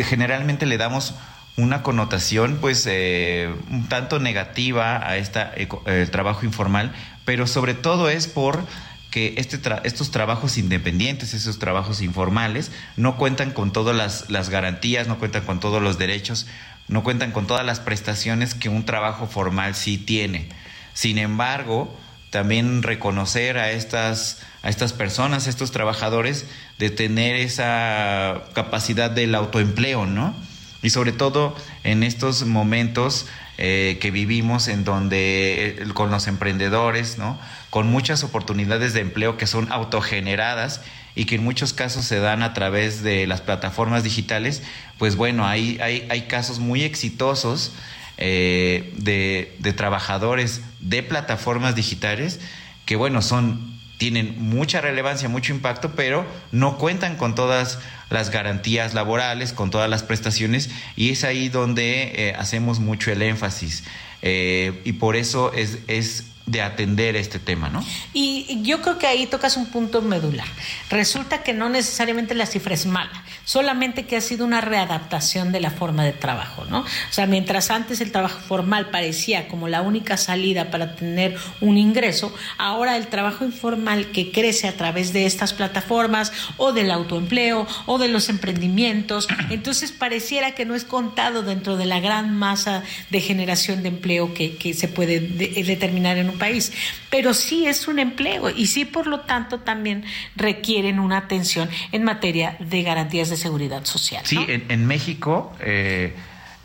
[0.04, 1.14] generalmente le damos
[1.56, 5.52] una connotación pues eh, un tanto negativa a esta
[5.86, 6.92] el trabajo informal,
[7.24, 8.64] pero sobre todo es por
[9.10, 15.06] que este estos trabajos independientes, esos trabajos informales, no cuentan con todas las, las, garantías,
[15.06, 16.46] no cuentan con todos los derechos
[16.88, 20.48] no cuentan con todas las prestaciones que un trabajo formal sí tiene.
[20.94, 21.94] Sin embargo,
[22.30, 26.46] también reconocer a estas, a estas personas, a estos trabajadores,
[26.78, 30.34] de tener esa capacidad del autoempleo, ¿no?
[30.82, 33.26] Y sobre todo en estos momentos
[33.58, 37.38] eh, que vivimos en donde eh, con los emprendedores, ¿no?
[37.70, 40.80] Con muchas oportunidades de empleo que son autogeneradas
[41.14, 44.62] y que en muchos casos se dan a través de las plataformas digitales,
[44.98, 47.72] pues bueno, hay, hay, hay casos muy exitosos
[48.18, 52.40] eh, de, de, trabajadores de plataformas digitales
[52.86, 53.71] que, bueno, son,
[54.02, 57.78] tienen mucha relevancia, mucho impacto, pero no cuentan con todas
[58.10, 63.22] las garantías laborales, con todas las prestaciones, y es ahí donde eh, hacemos mucho el
[63.22, 63.84] énfasis.
[64.20, 67.84] Eh, y por eso es, es de atender este tema, ¿no?
[68.12, 70.46] Y yo creo que ahí tocas un punto medular.
[70.90, 75.60] Resulta que no necesariamente la cifra es mala, solamente que ha sido una readaptación de
[75.60, 76.80] la forma de trabajo, ¿no?
[76.80, 81.78] O sea, mientras antes el trabajo formal parecía como la única salida para tener un
[81.78, 87.66] ingreso, ahora el trabajo informal que crece a través de estas plataformas o del autoempleo
[87.86, 92.82] o de los emprendimientos, entonces pareciera que no es contado dentro de la gran masa
[93.10, 96.72] de generación de empleo que, que se puede determinar en un país,
[97.10, 100.04] pero sí es un empleo y sí, por lo tanto, también
[100.36, 104.22] requieren una atención en materia de garantías de seguridad social.
[104.24, 106.14] Sí, en, México, eh,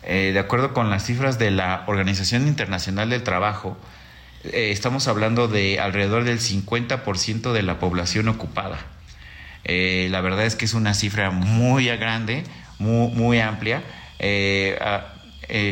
[0.02, 3.76] eh, de acuerdo con las cifras de la Organización Internacional del Trabajo,
[4.44, 8.78] eh, estamos hablando de alrededor del 50% de la población ocupada.
[9.64, 12.44] la verdad es que es una cifra muy grande,
[12.78, 13.82] muy, muy amplia.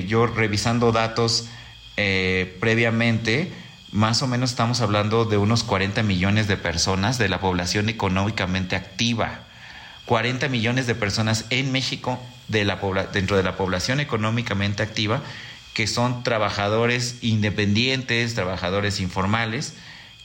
[0.07, 1.49] yo revisando datos
[2.61, 3.51] previamente,
[3.93, 8.77] más o menos estamos hablando de unos 40 millones de personas de la población económicamente
[8.77, 9.41] activa.
[10.07, 12.77] 40 millones de personas en México de la
[13.13, 15.21] dentro de la población económicamente activa
[15.77, 19.75] que son trabajadores independientes, trabajadores informales,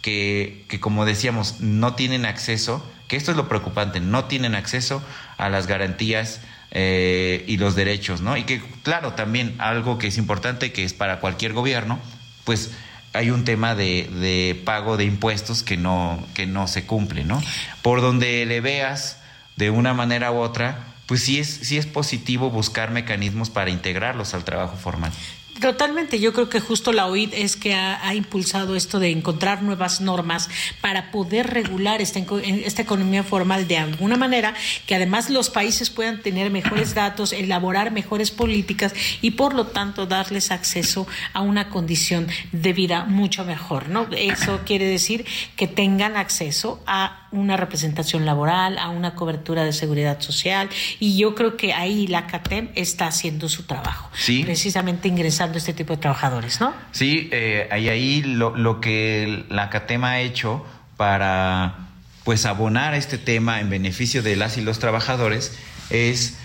[0.02, 5.04] que, que, como decíamos, no tienen acceso, que esto es lo preocupante, no tienen acceso
[5.38, 6.40] a las garantías
[6.72, 8.38] eh, y los derechos, ¿no?
[8.38, 12.00] Y que, claro, también algo que es importante, que es para cualquier gobierno,
[12.46, 12.72] pues
[13.14, 17.42] hay un tema de, de, pago de impuestos que no, que no se cumple, ¿no?
[17.82, 19.18] Por donde le veas
[19.58, 24.34] de una manera u otra, pues sí es, sí es positivo buscar mecanismos para integrarlos
[24.34, 25.12] al trabajo formal.
[25.60, 30.02] Totalmente, yo creo que justo la OIT es que ha, impulsado esto de encontrar nuevas
[30.02, 30.50] normas
[30.82, 34.56] para poder regular esta, esta economía formal de alguna manera,
[34.88, 40.08] que además los países puedan tener mejores datos, elaborar mejores políticas y por lo tanto
[40.08, 44.08] darles acceso a una condición de vida mucho mejor, ¿no?
[44.12, 50.20] Eso quiere decir que tengan acceso a una representación laboral, a una cobertura de seguridad
[50.20, 54.44] social y yo creo que ahí la CATEM está haciendo su trabajo, sí.
[54.44, 56.74] precisamente ingresando este tipo de trabajadores, ¿no?
[56.92, 60.66] Sí, eh, ahí, ahí lo, lo que la CATEM ha hecho
[60.98, 61.88] para
[62.24, 65.58] pues abonar este tema en beneficio de las y los trabajadores
[65.90, 66.38] es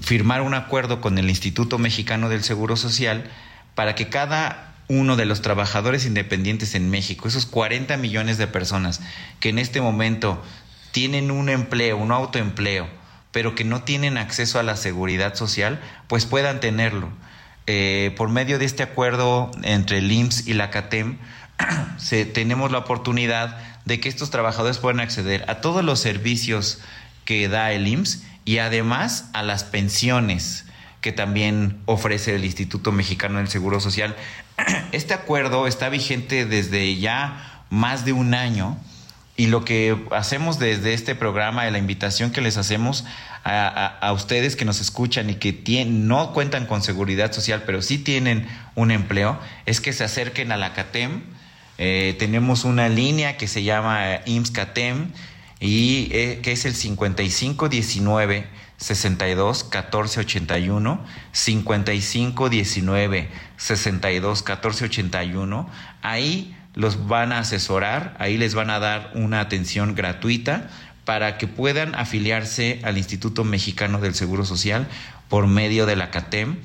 [0.00, 3.24] firmar un acuerdo con el Instituto Mexicano del Seguro Social
[3.74, 9.00] para que cada uno de los trabajadores independientes en México, esos 40 millones de personas
[9.38, 10.42] que en este momento
[10.92, 12.88] tienen un empleo, un autoempleo,
[13.30, 17.10] pero que no tienen acceso a la seguridad social, pues puedan tenerlo.
[17.66, 21.18] Eh, por medio de este acuerdo entre el IMSS y la CATEM,
[21.98, 26.80] se, tenemos la oportunidad de que estos trabajadores puedan acceder a todos los servicios
[27.26, 30.64] que da el IMSS y además a las pensiones
[31.00, 34.16] que también ofrece el Instituto Mexicano del Seguro Social.
[34.92, 38.78] Este acuerdo está vigente desde ya más de un año
[39.38, 43.04] y lo que hacemos desde este programa, la invitación que les hacemos
[43.44, 48.48] a, ustedes que nos escuchan y que no cuentan con seguridad social, pero sí tienen
[48.74, 51.22] un empleo, es que se acerquen a la CATEM.
[51.78, 55.12] Eh, tenemos una línea que se llama IMSS CATEM
[55.60, 58.46] y eh, que es el 5519
[58.78, 65.70] 62 14 81 55 19 62 14 81
[66.02, 70.70] ahí los van a asesorar ahí les van a dar una atención gratuita
[71.08, 74.86] para que puedan afiliarse al Instituto Mexicano del Seguro Social
[75.30, 76.58] por medio de la CATEM.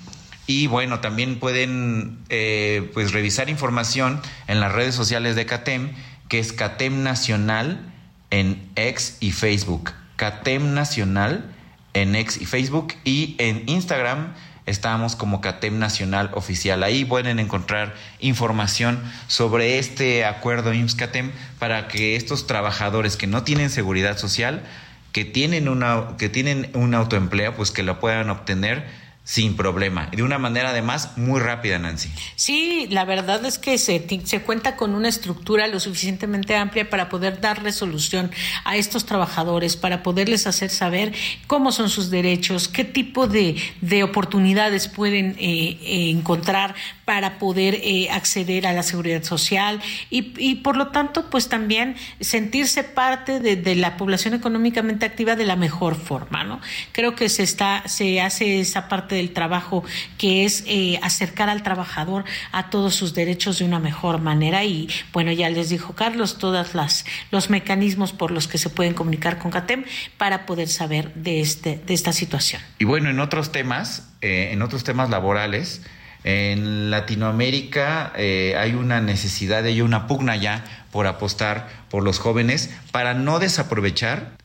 [0.48, 5.94] Y bueno también pueden eh, pues revisar información en las redes sociales de CATEM
[6.28, 7.94] que es CATEM Nacional
[8.32, 9.94] en X y Facebook.
[10.18, 11.56] CATEM Nacional
[11.94, 14.34] en X y Facebook y en Instagram
[14.66, 16.84] estamos como CATEM Nacional Oficial.
[16.84, 23.70] Ahí pueden encontrar información sobre este acuerdo IMSS-CATEM para que estos trabajadores que no tienen
[23.70, 24.64] seguridad social,
[25.12, 30.22] que tienen, una, que tienen un autoempleo, pues que lo puedan obtener sin problema, de
[30.22, 32.10] una manera además muy rápida, Nancy.
[32.36, 37.08] Sí, la verdad es que se, se, cuenta con una estructura lo suficientemente amplia para
[37.08, 38.32] poder dar resolución
[38.66, 41.14] a estos trabajadores, para poderles hacer saber
[41.48, 47.76] cómo son sus derechos, qué tipo de, de oportunidades pueden eh, eh, encontrar para poder
[47.76, 53.40] eh, acceder a la seguridad social y, y, por lo tanto, pues también sentirse parte
[53.40, 56.62] de, de, la población económicamente activa de la mejor forma, ¿no?
[56.92, 59.84] Creo que se está, se hace esa parte del trabajo
[60.18, 64.90] que es eh, acercar al trabajador a todos sus derechos de una mejor manera y
[65.12, 69.40] bueno, ya les dijo Carlos todas las los mecanismos por los que se pueden comunicar
[69.40, 69.86] con CATEM
[70.18, 72.62] para poder saber de este de esta situación.
[72.80, 75.82] Y bueno, en otros temas, eh, en otros temas laborales,
[76.24, 82.70] en Latinoamérica eh, hay una necesidad, hay una pugna ya por apostar por los jóvenes
[82.92, 84.38] para no desaprovechar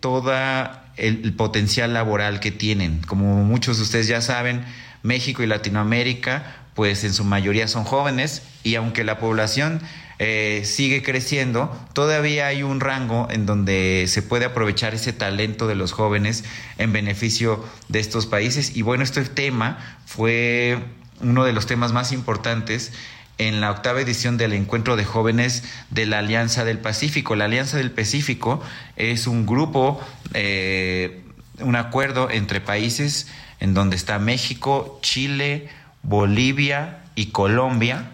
[0.00, 3.00] toda el, potencial laboral que tienen.
[3.02, 4.64] Como muchos de ustedes ya saben,
[5.02, 9.80] México y Latinoamérica, pues en su mayoría son jóvenes y aunque la población
[10.18, 15.74] eh, sigue creciendo, todavía hay un rango en donde se puede aprovechar ese talento de
[15.74, 16.44] los jóvenes
[16.78, 18.76] en beneficio de estos países.
[18.76, 20.78] Y bueno, este tema fue
[21.20, 22.92] uno de los temas más importantes
[23.38, 27.34] en la octava edición del Encuentro de Jóvenes de la Alianza del Pacífico.
[27.36, 28.62] La Alianza del Pacífico
[28.96, 30.00] es un grupo,
[30.34, 31.22] eh,
[31.60, 33.28] un acuerdo entre países
[33.60, 35.68] en donde está México, Chile,
[36.02, 38.10] Bolivia y Colombia.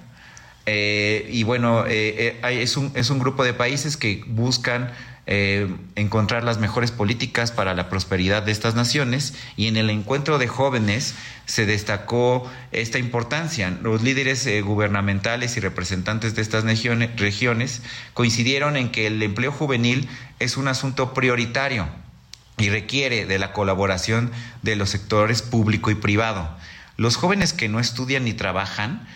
[0.66, 4.91] Eh, y bueno, eh, eh, es, un, es un grupo de países que buscan
[5.33, 10.39] eh, encontrar las mejores políticas para la prosperidad de estas naciones y en el encuentro
[10.39, 11.14] de jóvenes
[11.47, 13.70] se destacó esta importancia.
[13.81, 17.81] Los líderes eh, gubernamentales y representantes de estas regiones, regiones
[18.12, 20.09] coincidieron en que el empleo juvenil
[20.41, 21.89] es un asunto prioritario
[22.59, 26.51] y requiere de la colaboración de los sectores público y privado.
[26.97, 29.07] Los jóvenes que no estudian ni trabajan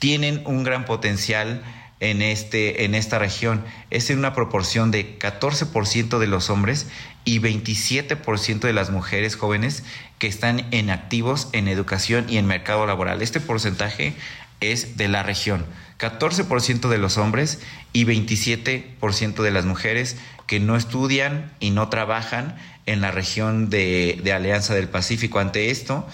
[0.00, 1.62] tienen un gran potencial
[2.10, 3.64] en, este, en esta región.
[3.90, 6.86] Es en una proporción de 14% de los hombres
[7.24, 9.84] y 27% de las mujeres jóvenes
[10.18, 13.22] que están en activos en educación y en mercado laboral.
[13.22, 14.12] Este porcentaje
[14.60, 15.64] es de la región.
[15.98, 17.60] 14% de los hombres
[17.92, 24.20] y 27% de las mujeres que no estudian y no trabajan en la región de,
[24.22, 25.38] de Alianza del Pacífico.
[25.38, 26.06] Ante esto,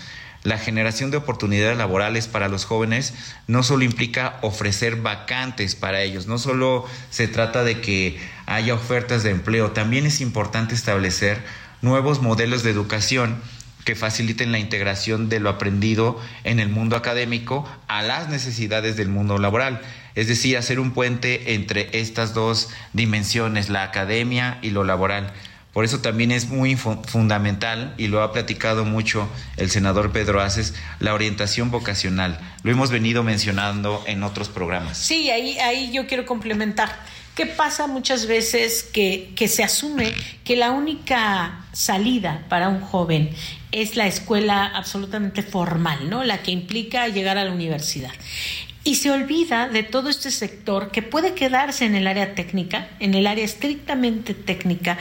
[0.42, 3.14] la generación de oportunidades laborales para los jóvenes
[3.46, 9.22] no solo implica ofrecer vacantes para ellos, no solo se trata de que haya ofertas
[9.22, 11.42] de empleo, también es importante establecer
[11.82, 13.40] nuevos modelos de educación
[13.84, 19.08] que faciliten la integración de lo aprendido en el mundo académico a las necesidades del
[19.08, 19.80] mundo laboral.
[20.14, 25.32] Es decir, hacer un puente entre estas dos dimensiones, la academia y lo laboral.
[25.72, 30.74] Por eso también es muy fundamental, y lo ha platicado mucho el senador Pedro Aces,
[30.98, 32.40] la orientación vocacional.
[32.64, 34.98] Lo hemos venido mencionando en otros programas.
[34.98, 36.90] Sí, ahí, ahí yo quiero complementar.
[37.36, 40.12] ¿Qué pasa muchas veces que, que se asume
[40.44, 43.30] que la única salida para un joven
[43.70, 46.24] es la escuela absolutamente formal, ¿no?
[46.24, 48.10] La que implica llegar a la universidad
[48.82, 53.14] y se olvida de todo este sector que puede quedarse en el área técnica, en
[53.14, 54.98] el área estrictamente técnica,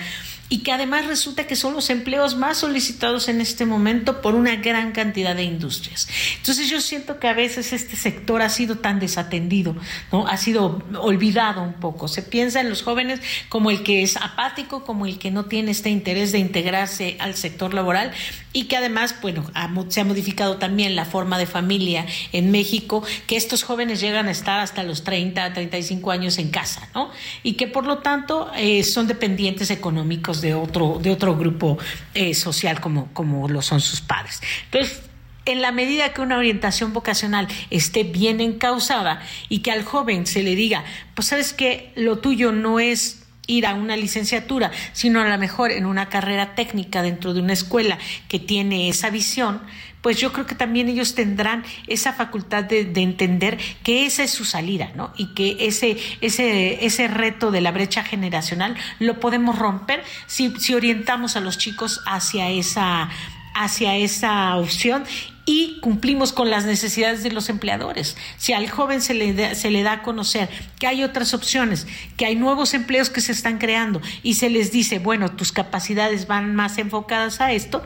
[0.49, 4.55] y que además resulta que son los empleos más solicitados en este momento por una
[4.55, 6.07] gran cantidad de industrias.
[6.37, 9.75] Entonces yo siento que a veces este sector ha sido tan desatendido,
[10.11, 10.27] ¿no?
[10.27, 12.07] Ha sido olvidado un poco.
[12.07, 15.71] Se piensa en los jóvenes como el que es apático, como el que no tiene
[15.71, 18.11] este interés de integrarse al sector laboral
[18.51, 19.45] y que además, bueno,
[19.89, 24.31] se ha modificado también la forma de familia en México, que estos jóvenes llegan a
[24.31, 27.11] estar hasta los 30, 35 años en casa, ¿no?
[27.43, 31.77] Y que por lo tanto eh, son dependientes económicos de otro, de otro grupo
[32.13, 34.41] eh, social como, como lo son sus padres.
[34.65, 35.01] Entonces,
[35.45, 40.43] en la medida que una orientación vocacional esté bien encausada y que al joven se
[40.43, 40.83] le diga,
[41.15, 43.18] pues sabes que lo tuyo no es
[43.49, 47.53] ir a una licenciatura, sino a lo mejor en una carrera técnica dentro de una
[47.53, 47.97] escuela
[48.27, 49.61] que tiene esa visión,
[50.01, 54.31] pues yo creo que también ellos tendrán esa facultad de, de, entender que esa es
[54.31, 55.11] su salida, ¿no?
[55.17, 60.73] Y que ese, ese, ese reto de la brecha generacional lo podemos romper si, si
[60.73, 63.09] orientamos a los chicos hacia esa,
[63.53, 65.03] hacia esa opción
[65.45, 68.15] y cumplimos con las necesidades de los empleadores.
[68.37, 70.47] Si al joven se le, da, se le da a conocer
[70.79, 71.87] que hay otras opciones,
[72.17, 76.27] que hay nuevos empleos que se están creando y se les dice, bueno, tus capacidades
[76.27, 77.83] van más enfocadas a esto,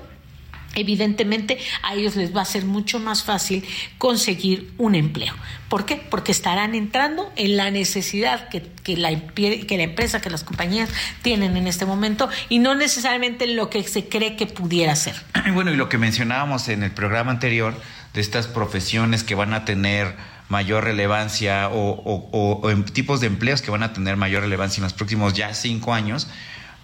[0.76, 3.64] evidentemente a ellos les va a ser mucho más fácil
[3.98, 5.34] conseguir un empleo.
[5.70, 5.96] ¿Por qué?
[5.96, 8.62] Porque estarán entrando en la necesidad que,
[8.98, 10.90] la, que la empresa, que las compañías
[11.22, 15.16] tienen en este momento y no necesariamente lo que se cree que pudiera ser.
[15.54, 17.76] Bueno, y lo que mencionábamos en el programa anterior
[18.14, 20.16] de estas profesiones que van a tener
[20.50, 24.94] mayor relevancia o, en tipos de empleos que van a tener mayor relevancia en los
[24.94, 26.28] próximos ya cinco años,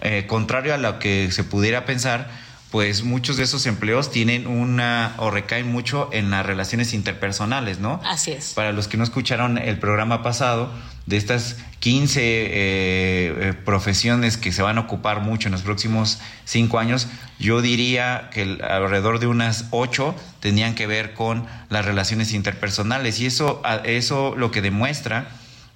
[0.01, 2.29] eh, contrario a lo que se pudiera pensar,
[2.71, 7.99] pues muchos de esos empleos tienen una o recaen mucho en las relaciones interpersonales, ¿no?
[8.05, 8.53] Así es.
[8.53, 10.71] Para los que no escucharon el programa pasado,
[11.09, 16.19] de estas 15 eh, eh, profesiones que se van a ocupar mucho en los próximos
[16.45, 17.07] cinco años,
[17.39, 23.25] yo diría que alrededor de unas ocho tenían que ver con las relaciones interpersonales y
[23.25, 25.29] eso, eso lo que demuestra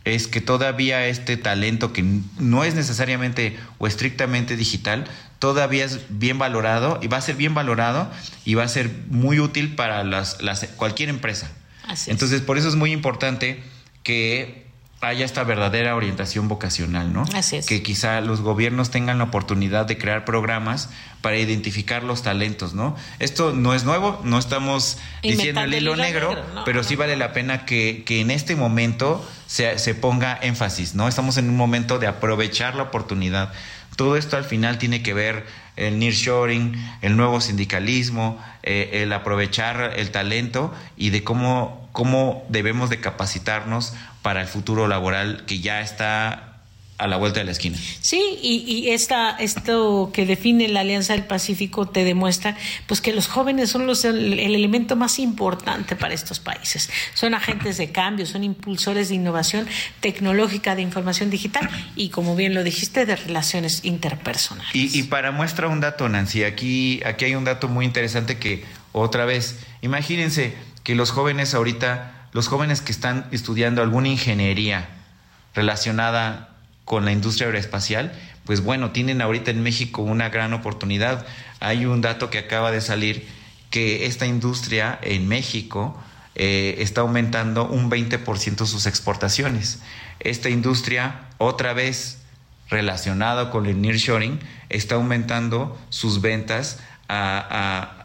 [0.05, 2.03] es que todavía este talento que
[2.37, 5.05] no es necesariamente o estrictamente digital,
[5.43, 8.09] todavía es bien valorado y va a ser bien valorado
[8.45, 11.51] y va a ser muy útil para las, las cualquier empresa.
[12.07, 13.61] Entonces, por eso es muy importante
[14.03, 14.62] que
[15.07, 17.25] haya esta verdadera orientación vocacional, ¿no?
[17.33, 17.65] Así es.
[17.65, 20.89] Que quizá los gobiernos tengan la oportunidad de crear programas
[21.21, 22.95] para identificar los talentos, ¿no?
[23.19, 26.35] Esto no es nuevo, no estamos diciendo el hilo, negro,
[26.65, 31.07] pero sí vale la pena que, que en este momento se, se, ponga énfasis, ¿no?
[31.07, 33.53] Estamos en un momento de aprovechar la oportunidad.
[33.95, 35.45] Todo esto al final tiene que ver
[35.75, 42.89] el nearshoring, el nuevo sindicalismo, eh, el aprovechar el talento y de cómo, cómo debemos
[42.89, 43.93] de capacitarnos
[44.23, 46.53] para el futuro laboral que ya está
[46.97, 47.77] a la vuelta de la esquina.
[48.01, 52.55] Sí, y, esta, esto que define la Alianza del Pacífico te demuestra
[52.87, 56.89] pues que los jóvenes son los, el, elemento más importante para estos países.
[57.13, 59.67] Son agentes de cambio, son impulsores de innovación
[59.99, 64.73] tecnológica, de información digital y, como bien lo dijiste, de relaciones interpersonales.
[64.73, 68.63] Y, y para muestra un dato, Nancy, aquí, aquí hay un dato muy interesante que,
[68.93, 70.53] otra vez, imagínense
[70.83, 74.89] que los jóvenes ahorita, los jóvenes que están estudiando alguna ingeniería
[75.55, 76.49] relacionada
[76.83, 78.11] con la industria aeroespacial,
[78.45, 81.25] pues bueno, tienen ahorita en México una gran oportunidad.
[81.59, 83.27] Hay un dato que acaba de salir
[83.69, 85.97] que esta industria en México
[86.35, 89.81] eh, está aumentando un 20% sus exportaciones.
[90.19, 92.19] Esta industria, otra vez
[92.69, 98.02] relacionada con el nearshoring, está aumentando sus ventas a,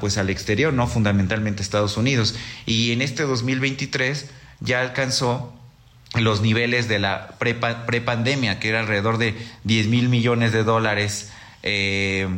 [0.00, 2.34] pues al exterior, no fundamentalmente Estados Unidos.
[2.66, 4.30] Y en este 2023
[4.60, 5.54] ya alcanzó
[6.20, 9.34] los niveles de la prepandemia, que era alrededor de
[9.64, 11.30] 10 mil millones de dólares
[11.62, 12.28] eh,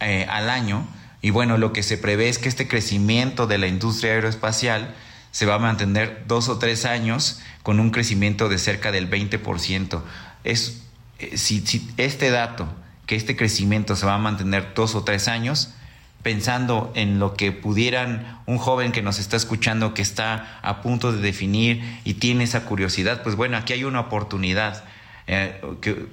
[0.00, 0.86] eh, al año.
[1.20, 4.94] Y bueno, lo que se prevé es que este crecimiento de la industria aeroespacial
[5.30, 10.02] se va a mantener dos o tres años con un crecimiento de cerca del 20%.
[10.44, 10.82] Es,
[11.18, 12.68] eh, si, si este dato,
[13.06, 15.74] que este crecimiento se va a mantener dos o tres años,
[16.22, 21.12] pensando en lo que pudieran un joven que nos está escuchando, que está a punto
[21.12, 24.84] de definir y tiene esa curiosidad, pues bueno, aquí hay una oportunidad.
[25.26, 26.06] Eh, que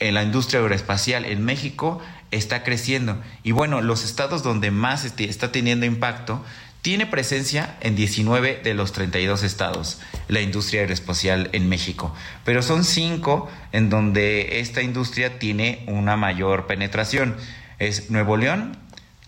[0.00, 2.00] en la industria aeroespacial en México
[2.30, 3.20] está creciendo.
[3.42, 6.44] Y bueno, los estados donde más este, está teniendo impacto
[6.82, 12.14] tiene presencia en 19 de los 32 estados, la industria aeroespacial en México.
[12.44, 17.36] Pero son cinco en donde esta industria tiene una mayor penetración.
[17.78, 18.76] Es Nuevo León,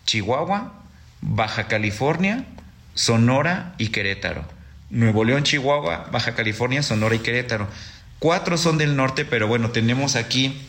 [0.07, 0.73] Chihuahua,
[1.21, 2.45] Baja California,
[2.95, 4.45] Sonora y Querétaro.
[4.89, 7.67] Nuevo León, Chihuahua, Baja California, Sonora y Querétaro.
[8.19, 10.63] Cuatro son del norte, pero bueno, tenemos aquí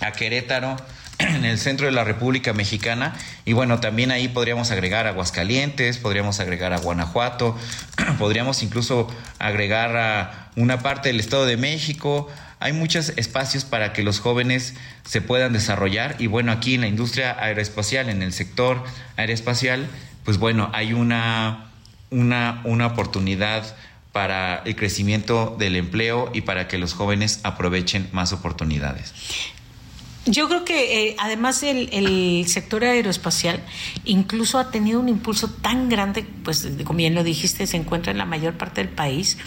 [0.00, 0.76] a Querétaro
[1.18, 3.14] en el centro de la República Mexicana
[3.44, 7.56] y bueno, también ahí podríamos agregar Aguascalientes, podríamos agregar a Guanajuato,
[8.18, 9.08] podríamos incluso
[9.38, 12.28] agregar a una parte del Estado de México,
[12.60, 16.88] hay muchos espacios para que los jóvenes se puedan desarrollar y bueno, aquí en la
[16.88, 18.84] industria aeroespacial, en el sector
[19.16, 19.88] aeroespacial,
[20.24, 21.70] pues bueno, hay una,
[22.10, 23.74] una, una oportunidad
[24.12, 29.14] para el crecimiento del empleo y para que los jóvenes aprovechen más oportunidades.
[30.30, 33.60] Yo creo que eh, además el, sector aeroespacial
[34.04, 38.18] incluso ha tenido un impulso tan grande, pues como bien lo dijiste, se encuentra en
[38.18, 39.38] la mayor parte del país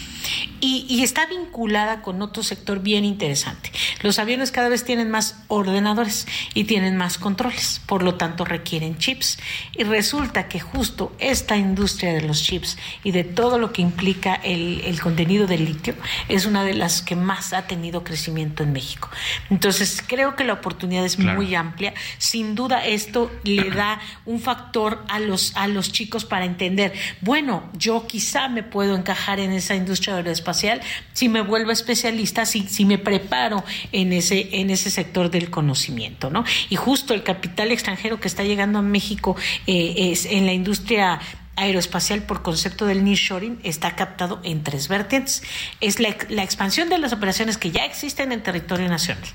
[0.60, 3.72] y, y, está vinculada con otro sector bien interesante.
[4.02, 8.98] Los aviones cada vez tienen más ordenadores y tienen más controles, por lo tanto requieren
[8.98, 9.38] chips.
[9.74, 14.34] Y resulta que justo esta industria de los chips y de todo lo que implica
[14.34, 15.94] el, el contenido del litio
[16.28, 19.08] es una de las que más ha tenido crecimiento en México.
[19.50, 21.94] Entonces creo que la oportunidad oportunidad es muy amplia.
[22.18, 27.70] Sin duda esto le da un factor a los, a los chicos para entender, bueno,
[27.74, 30.80] yo quizá me puedo encajar en esa industria aeroespacial
[31.12, 36.30] si me vuelvo especialista, si, si me preparo en ese, en ese sector del conocimiento,
[36.30, 36.44] ¿no?
[36.68, 41.20] Y justo el capital extranjero que está llegando a México eh, es en la industria
[41.56, 45.44] aeroespacial por concepto del nearshoring está captado en tres vertientes.
[45.80, 49.28] Es la, la expansión de las operaciones que ya existen en territorio nacional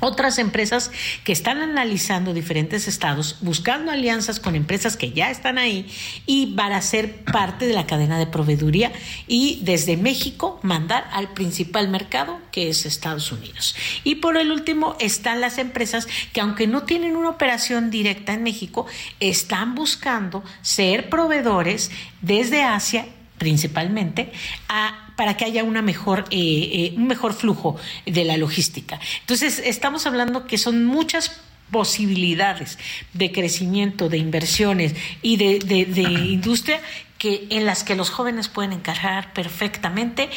[0.00, 0.90] otras empresas
[1.24, 5.86] que están analizando diferentes estados, buscando alianzas con empresas que ya están ahí
[6.26, 8.92] y para ser parte de la cadena de proveeduría
[9.26, 13.76] y desde México mandar al principal mercado que es Estados Unidos.
[14.04, 18.42] Y por el último están las empresas que aunque no tienen una operación directa en
[18.42, 18.86] México,
[19.20, 21.90] están buscando ser proveedores
[22.22, 23.06] desde Asia
[23.40, 24.30] principalmente
[24.68, 28.98] a para que haya una mejor, eh, eh, un mejor flujo de la logística.
[29.20, 32.78] Entonces, estamos hablando que son muchas posibilidades
[33.12, 36.80] de crecimiento, de inversiones y de, de, industria
[37.18, 40.30] que, en las que los jóvenes pueden encajar perfectamente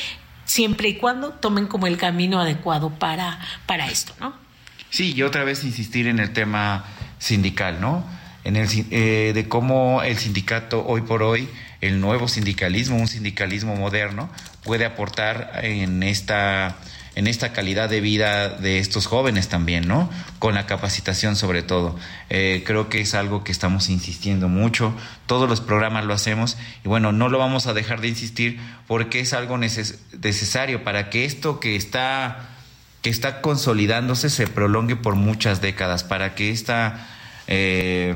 [0.43, 4.33] siempre y cuando tomen como el camino adecuado para, para esto, ¿no?
[4.89, 6.83] Sí, y otra vez insistir en el tema
[7.19, 8.05] sindical, ¿no?
[8.43, 11.47] En el, eh, de cómo el sindicato hoy por hoy
[11.79, 14.29] el nuevo sindicalismo, un sindicalismo moderno,
[14.63, 16.77] puede aportar en esta
[17.15, 20.09] en esta calidad de vida de estos jóvenes también, ¿no?
[20.39, 21.95] Con la capacitación sobre todo.
[22.29, 24.93] Eh, creo que es algo que estamos insistiendo mucho,
[25.27, 29.19] todos los programas lo hacemos y bueno, no lo vamos a dejar de insistir porque
[29.19, 32.49] es algo necesario para que esto que está,
[33.03, 37.07] que está consolidándose se prolongue por muchas décadas, para que esta...
[37.47, 38.15] Eh,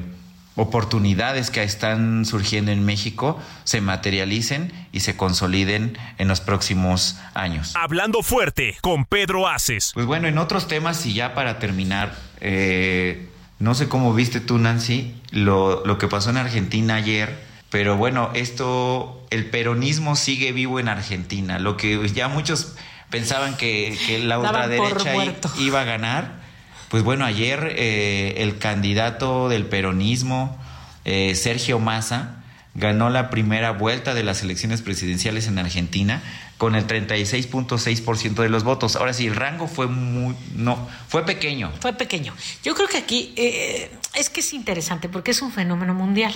[0.58, 7.74] oportunidades que están surgiendo en México se materialicen y se consoliden en los próximos años.
[7.76, 9.92] Hablando fuerte con Pedro Aces.
[9.94, 13.30] Pues bueno, en otros temas y ya para terminar, eh,
[13.60, 17.38] no sé cómo viste tú, Nancy, lo, lo que pasó en Argentina ayer,
[17.70, 22.76] pero bueno, esto, el peronismo sigue vivo en Argentina, lo que ya muchos
[23.12, 25.14] pensaban que, que la ultraderecha
[25.60, 26.47] iba a ganar
[26.90, 30.58] pues bueno, ayer eh, el candidato del peronismo,
[31.06, 32.44] eh, Sergio Massa,
[32.76, 36.22] ganó la primera vuelta de las elecciones presidenciales en Argentina
[36.58, 38.96] con el 36.6% de los votos.
[38.96, 41.72] Ahora sí, el rango fue muy, no, fue pequeño.
[41.80, 42.34] Fue pequeño.
[42.64, 46.34] Yo creo que aquí eh, es que es interesante porque es un fenómeno mundial.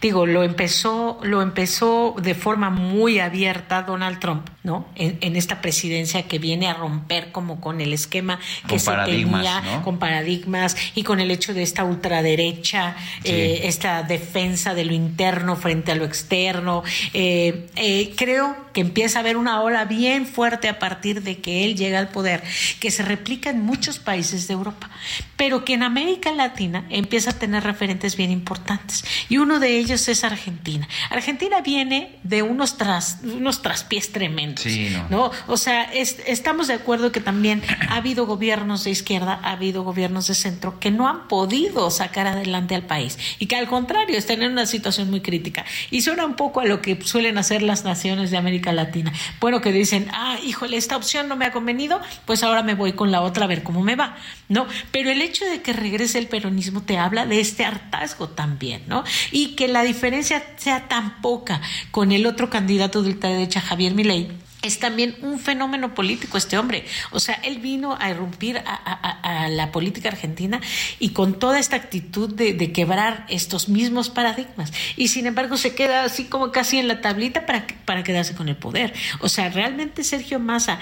[0.00, 4.86] Digo, lo empezó, lo empezó de forma muy abierta Donald Trump, ¿no?
[4.94, 9.98] En, esta presidencia que viene a romper como con el esquema que se tenía, con
[9.98, 12.94] paradigmas y con el hecho de esta ultraderecha,
[13.24, 16.84] eh, esta defensa de lo interno frente a lo externo.
[17.14, 21.76] Eh, creo que empieza a haber una ola bien fuerte a partir de que él
[21.76, 22.42] llega al poder,
[22.80, 24.90] que se replica en muchos países de Europa,
[25.36, 29.04] pero que en América Latina empieza a tener referentes bien importantes.
[29.28, 30.88] Y uno de ellos es Argentina.
[31.10, 34.64] Argentina viene de unos, tras, unos traspiés tremendos.
[35.10, 35.30] no.
[35.46, 40.26] O sea, estamos de acuerdo que también ha habido gobiernos de izquierda, ha habido gobiernos
[40.26, 44.42] de centro que no han podido sacar adelante al país y que al contrario están
[44.42, 45.64] en una situación muy crítica.
[45.90, 49.60] Y suena un poco a lo que suelen hacer las naciones de América Latina bueno,
[49.60, 53.10] que dicen, ah, híjole, esta opción no me ha convenido, pues ahora me voy con
[53.10, 54.16] la otra a ver cómo me va,
[54.48, 54.66] ¿no?
[54.90, 59.04] Pero el hecho de que regrese el peronismo te habla de este hartazgo también, ¿no?
[59.32, 64.30] Y que la diferencia sea tan poca con el otro candidato de ultraderecha, Javier Milei,
[64.64, 66.86] es también un fenómeno político este hombre.
[67.10, 70.60] O sea, él vino a irrumpir a, la política argentina
[70.98, 74.72] y con toda esta actitud de, quebrar estos mismos paradigmas.
[74.96, 78.48] Y sin embargo se queda así como casi en la tablita para, para quedarse con
[78.48, 78.94] el poder.
[79.20, 80.78] O sea, realmente Sergio Massa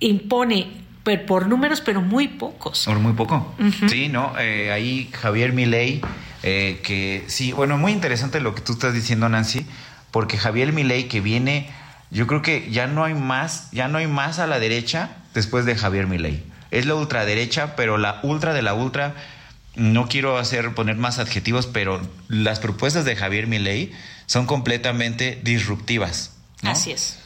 [0.00, 0.81] impone
[1.26, 2.84] por, números, pero muy pocos.
[2.84, 3.54] Por muy poco.
[3.88, 4.34] Sí, ¿no?
[4.38, 6.00] Eh, ahí Javier Milei,
[6.42, 9.66] eh, que sí, bueno, muy interesante lo que tú estás diciendo, Nancy,
[10.10, 11.70] porque Javier Milei que viene
[12.12, 15.64] yo creo que ya no hay más, ya no hay más a la derecha después
[15.64, 16.42] de Javier Milei.
[16.70, 19.14] Es la ultraderecha, pero la ultra de la ultra,
[19.76, 23.92] no quiero hacer poner más adjetivos, pero las propuestas de Javier Milei
[24.26, 26.36] son completamente disruptivas.
[26.62, 27.18] Así es.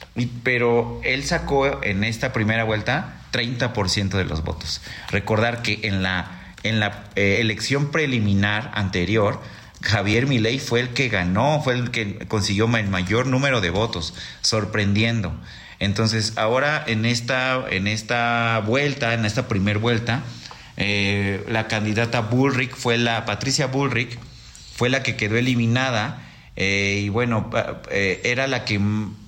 [0.45, 4.81] pero él sacó en esta primera vuelta 30% de los votos.
[5.11, 9.43] Recordar que en la, en la eh, elección preliminar anterior,
[9.83, 14.15] Javier Milei fue el que ganó, fue el que consiguió el mayor número de votos,
[14.41, 15.39] sorprendiendo.
[15.79, 20.23] Entonces, ahora en esta, en esta vuelta, en esta primer vuelta,
[20.79, 24.19] eh, la candidata Bullrich fue la, Patricia Bullrich,
[24.75, 26.23] fue la que quedó eliminada.
[26.57, 27.51] Eh, y bueno,
[27.91, 28.81] era la que,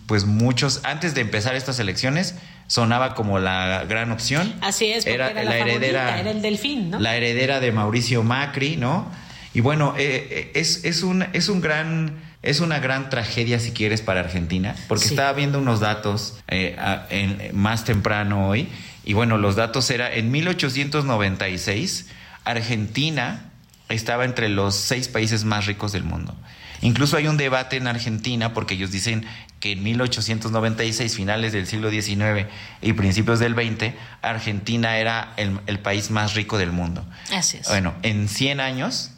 [0.06, 2.36] pues muchos, antes de empezar estas elecciones,
[2.68, 4.54] sonaba como la gran opción.
[4.60, 7.00] Así es, era, la, heredera, era el delfín, ¿no?
[7.00, 9.10] La heredera de Mauricio Macri, ¿no?
[9.52, 13.72] Y bueno, eh, eh, es, es, un, es un gran es una gran tragedia, si
[13.72, 18.68] quieres, para Argentina, porque estaba viendo unos datos eh, más temprano hoy,
[19.04, 22.06] y bueno, los datos era en 1896,
[22.44, 23.50] Argentina
[23.88, 26.36] estaba entre los seis países más ricos del mundo.
[26.80, 29.26] Incluso hay un debate en Argentina porque ellos dicen
[29.60, 32.46] que en 1896, finales del siglo XIX
[32.80, 37.04] y principios del XX, Argentina era el, el país más rico del mundo.
[37.32, 37.68] Así es.
[37.68, 39.10] Bueno, en 100 años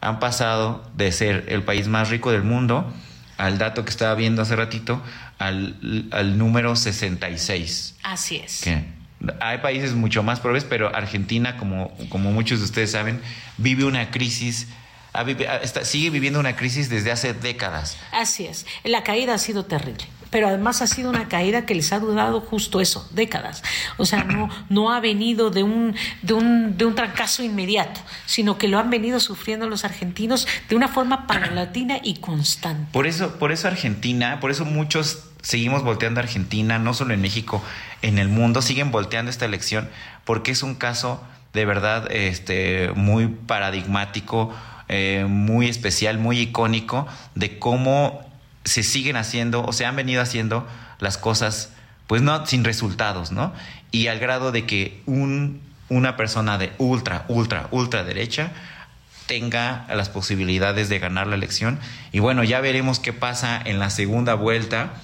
[0.00, 2.92] han pasado de ser el país más rico del mundo
[3.36, 5.02] al dato que estaba viendo hace ratito,
[5.38, 7.96] al, al número 66.
[8.02, 8.64] Así es.
[9.40, 13.20] hay países mucho más pobres, pero Argentina, como, como muchos de ustedes saben,
[13.58, 14.68] vive una crisis
[15.82, 17.96] sigue viviendo una crisis desde hace décadas.
[18.12, 18.66] Así es.
[18.84, 20.04] La caída ha sido terrible
[20.34, 23.62] pero además ha sido una caída que les ha durado justo eso, décadas.
[23.98, 28.58] O sea, no, no ha venido de un, de, un, de un trancazo inmediato, sino
[28.58, 32.88] que lo han venido sufriendo los argentinos de una forma paulatina y constante.
[32.90, 37.20] Por eso, por eso Argentina, por eso muchos seguimos volteando a Argentina, no solo en
[37.20, 37.62] México,
[38.02, 39.88] en el mundo, siguen volteando esta elección,
[40.24, 44.52] porque es un caso de verdad este, muy paradigmático,
[44.88, 48.20] eh, muy especial, muy icónico de cómo
[48.64, 50.66] se siguen haciendo o se han venido haciendo
[50.98, 51.70] las cosas,
[52.06, 53.52] pues no sin resultados, ¿no?
[53.90, 58.52] Y al grado de que un, una persona de ultra, ultra, ultra derecha
[59.26, 61.78] tenga las posibilidades de ganar la elección.
[62.12, 64.94] Y bueno, ya veremos qué pasa en la segunda vuelta.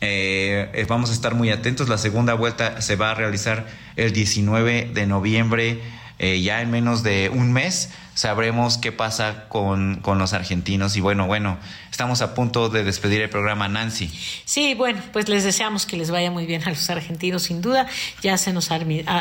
[0.00, 1.88] Eh, eh, vamos a estar muy atentos.
[1.88, 3.66] La segunda vuelta se va a realizar
[3.96, 5.80] el 19 de noviembre,
[6.22, 10.96] eh, ya en menos de un mes sabremos qué pasa con, con, los argentinos.
[10.96, 11.58] Y bueno, bueno,
[11.90, 14.08] estamos a punto de despedir el programa, Nancy.
[14.44, 17.88] Sí, bueno, pues les deseamos que les vaya muy bien a los argentinos, sin duda.
[18.22, 18.78] Ya se nos ha,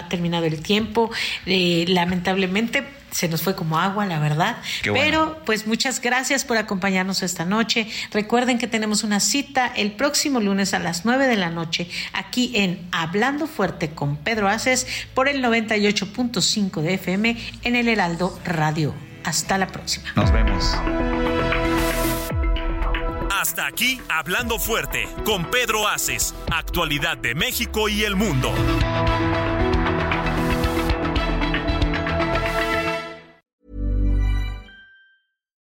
[0.10, 1.10] terminado el tiempo.
[1.47, 4.57] Eh, lamentablemente se nos fue como agua, la verdad.
[4.84, 7.88] Pero pues muchas gracias por acompañarnos esta noche.
[8.12, 12.51] Recuerden que tenemos una cita el próximo lunes a las 9 de la noche aquí
[12.55, 18.93] en Hablando Fuerte con Pedro Aces por el 98.5 de FM en el Heraldo Radio.
[19.24, 20.12] Hasta la próxima.
[20.16, 20.76] Nos vemos.
[23.39, 28.53] Hasta aquí Hablando Fuerte con Pedro Aces, actualidad de México y el mundo.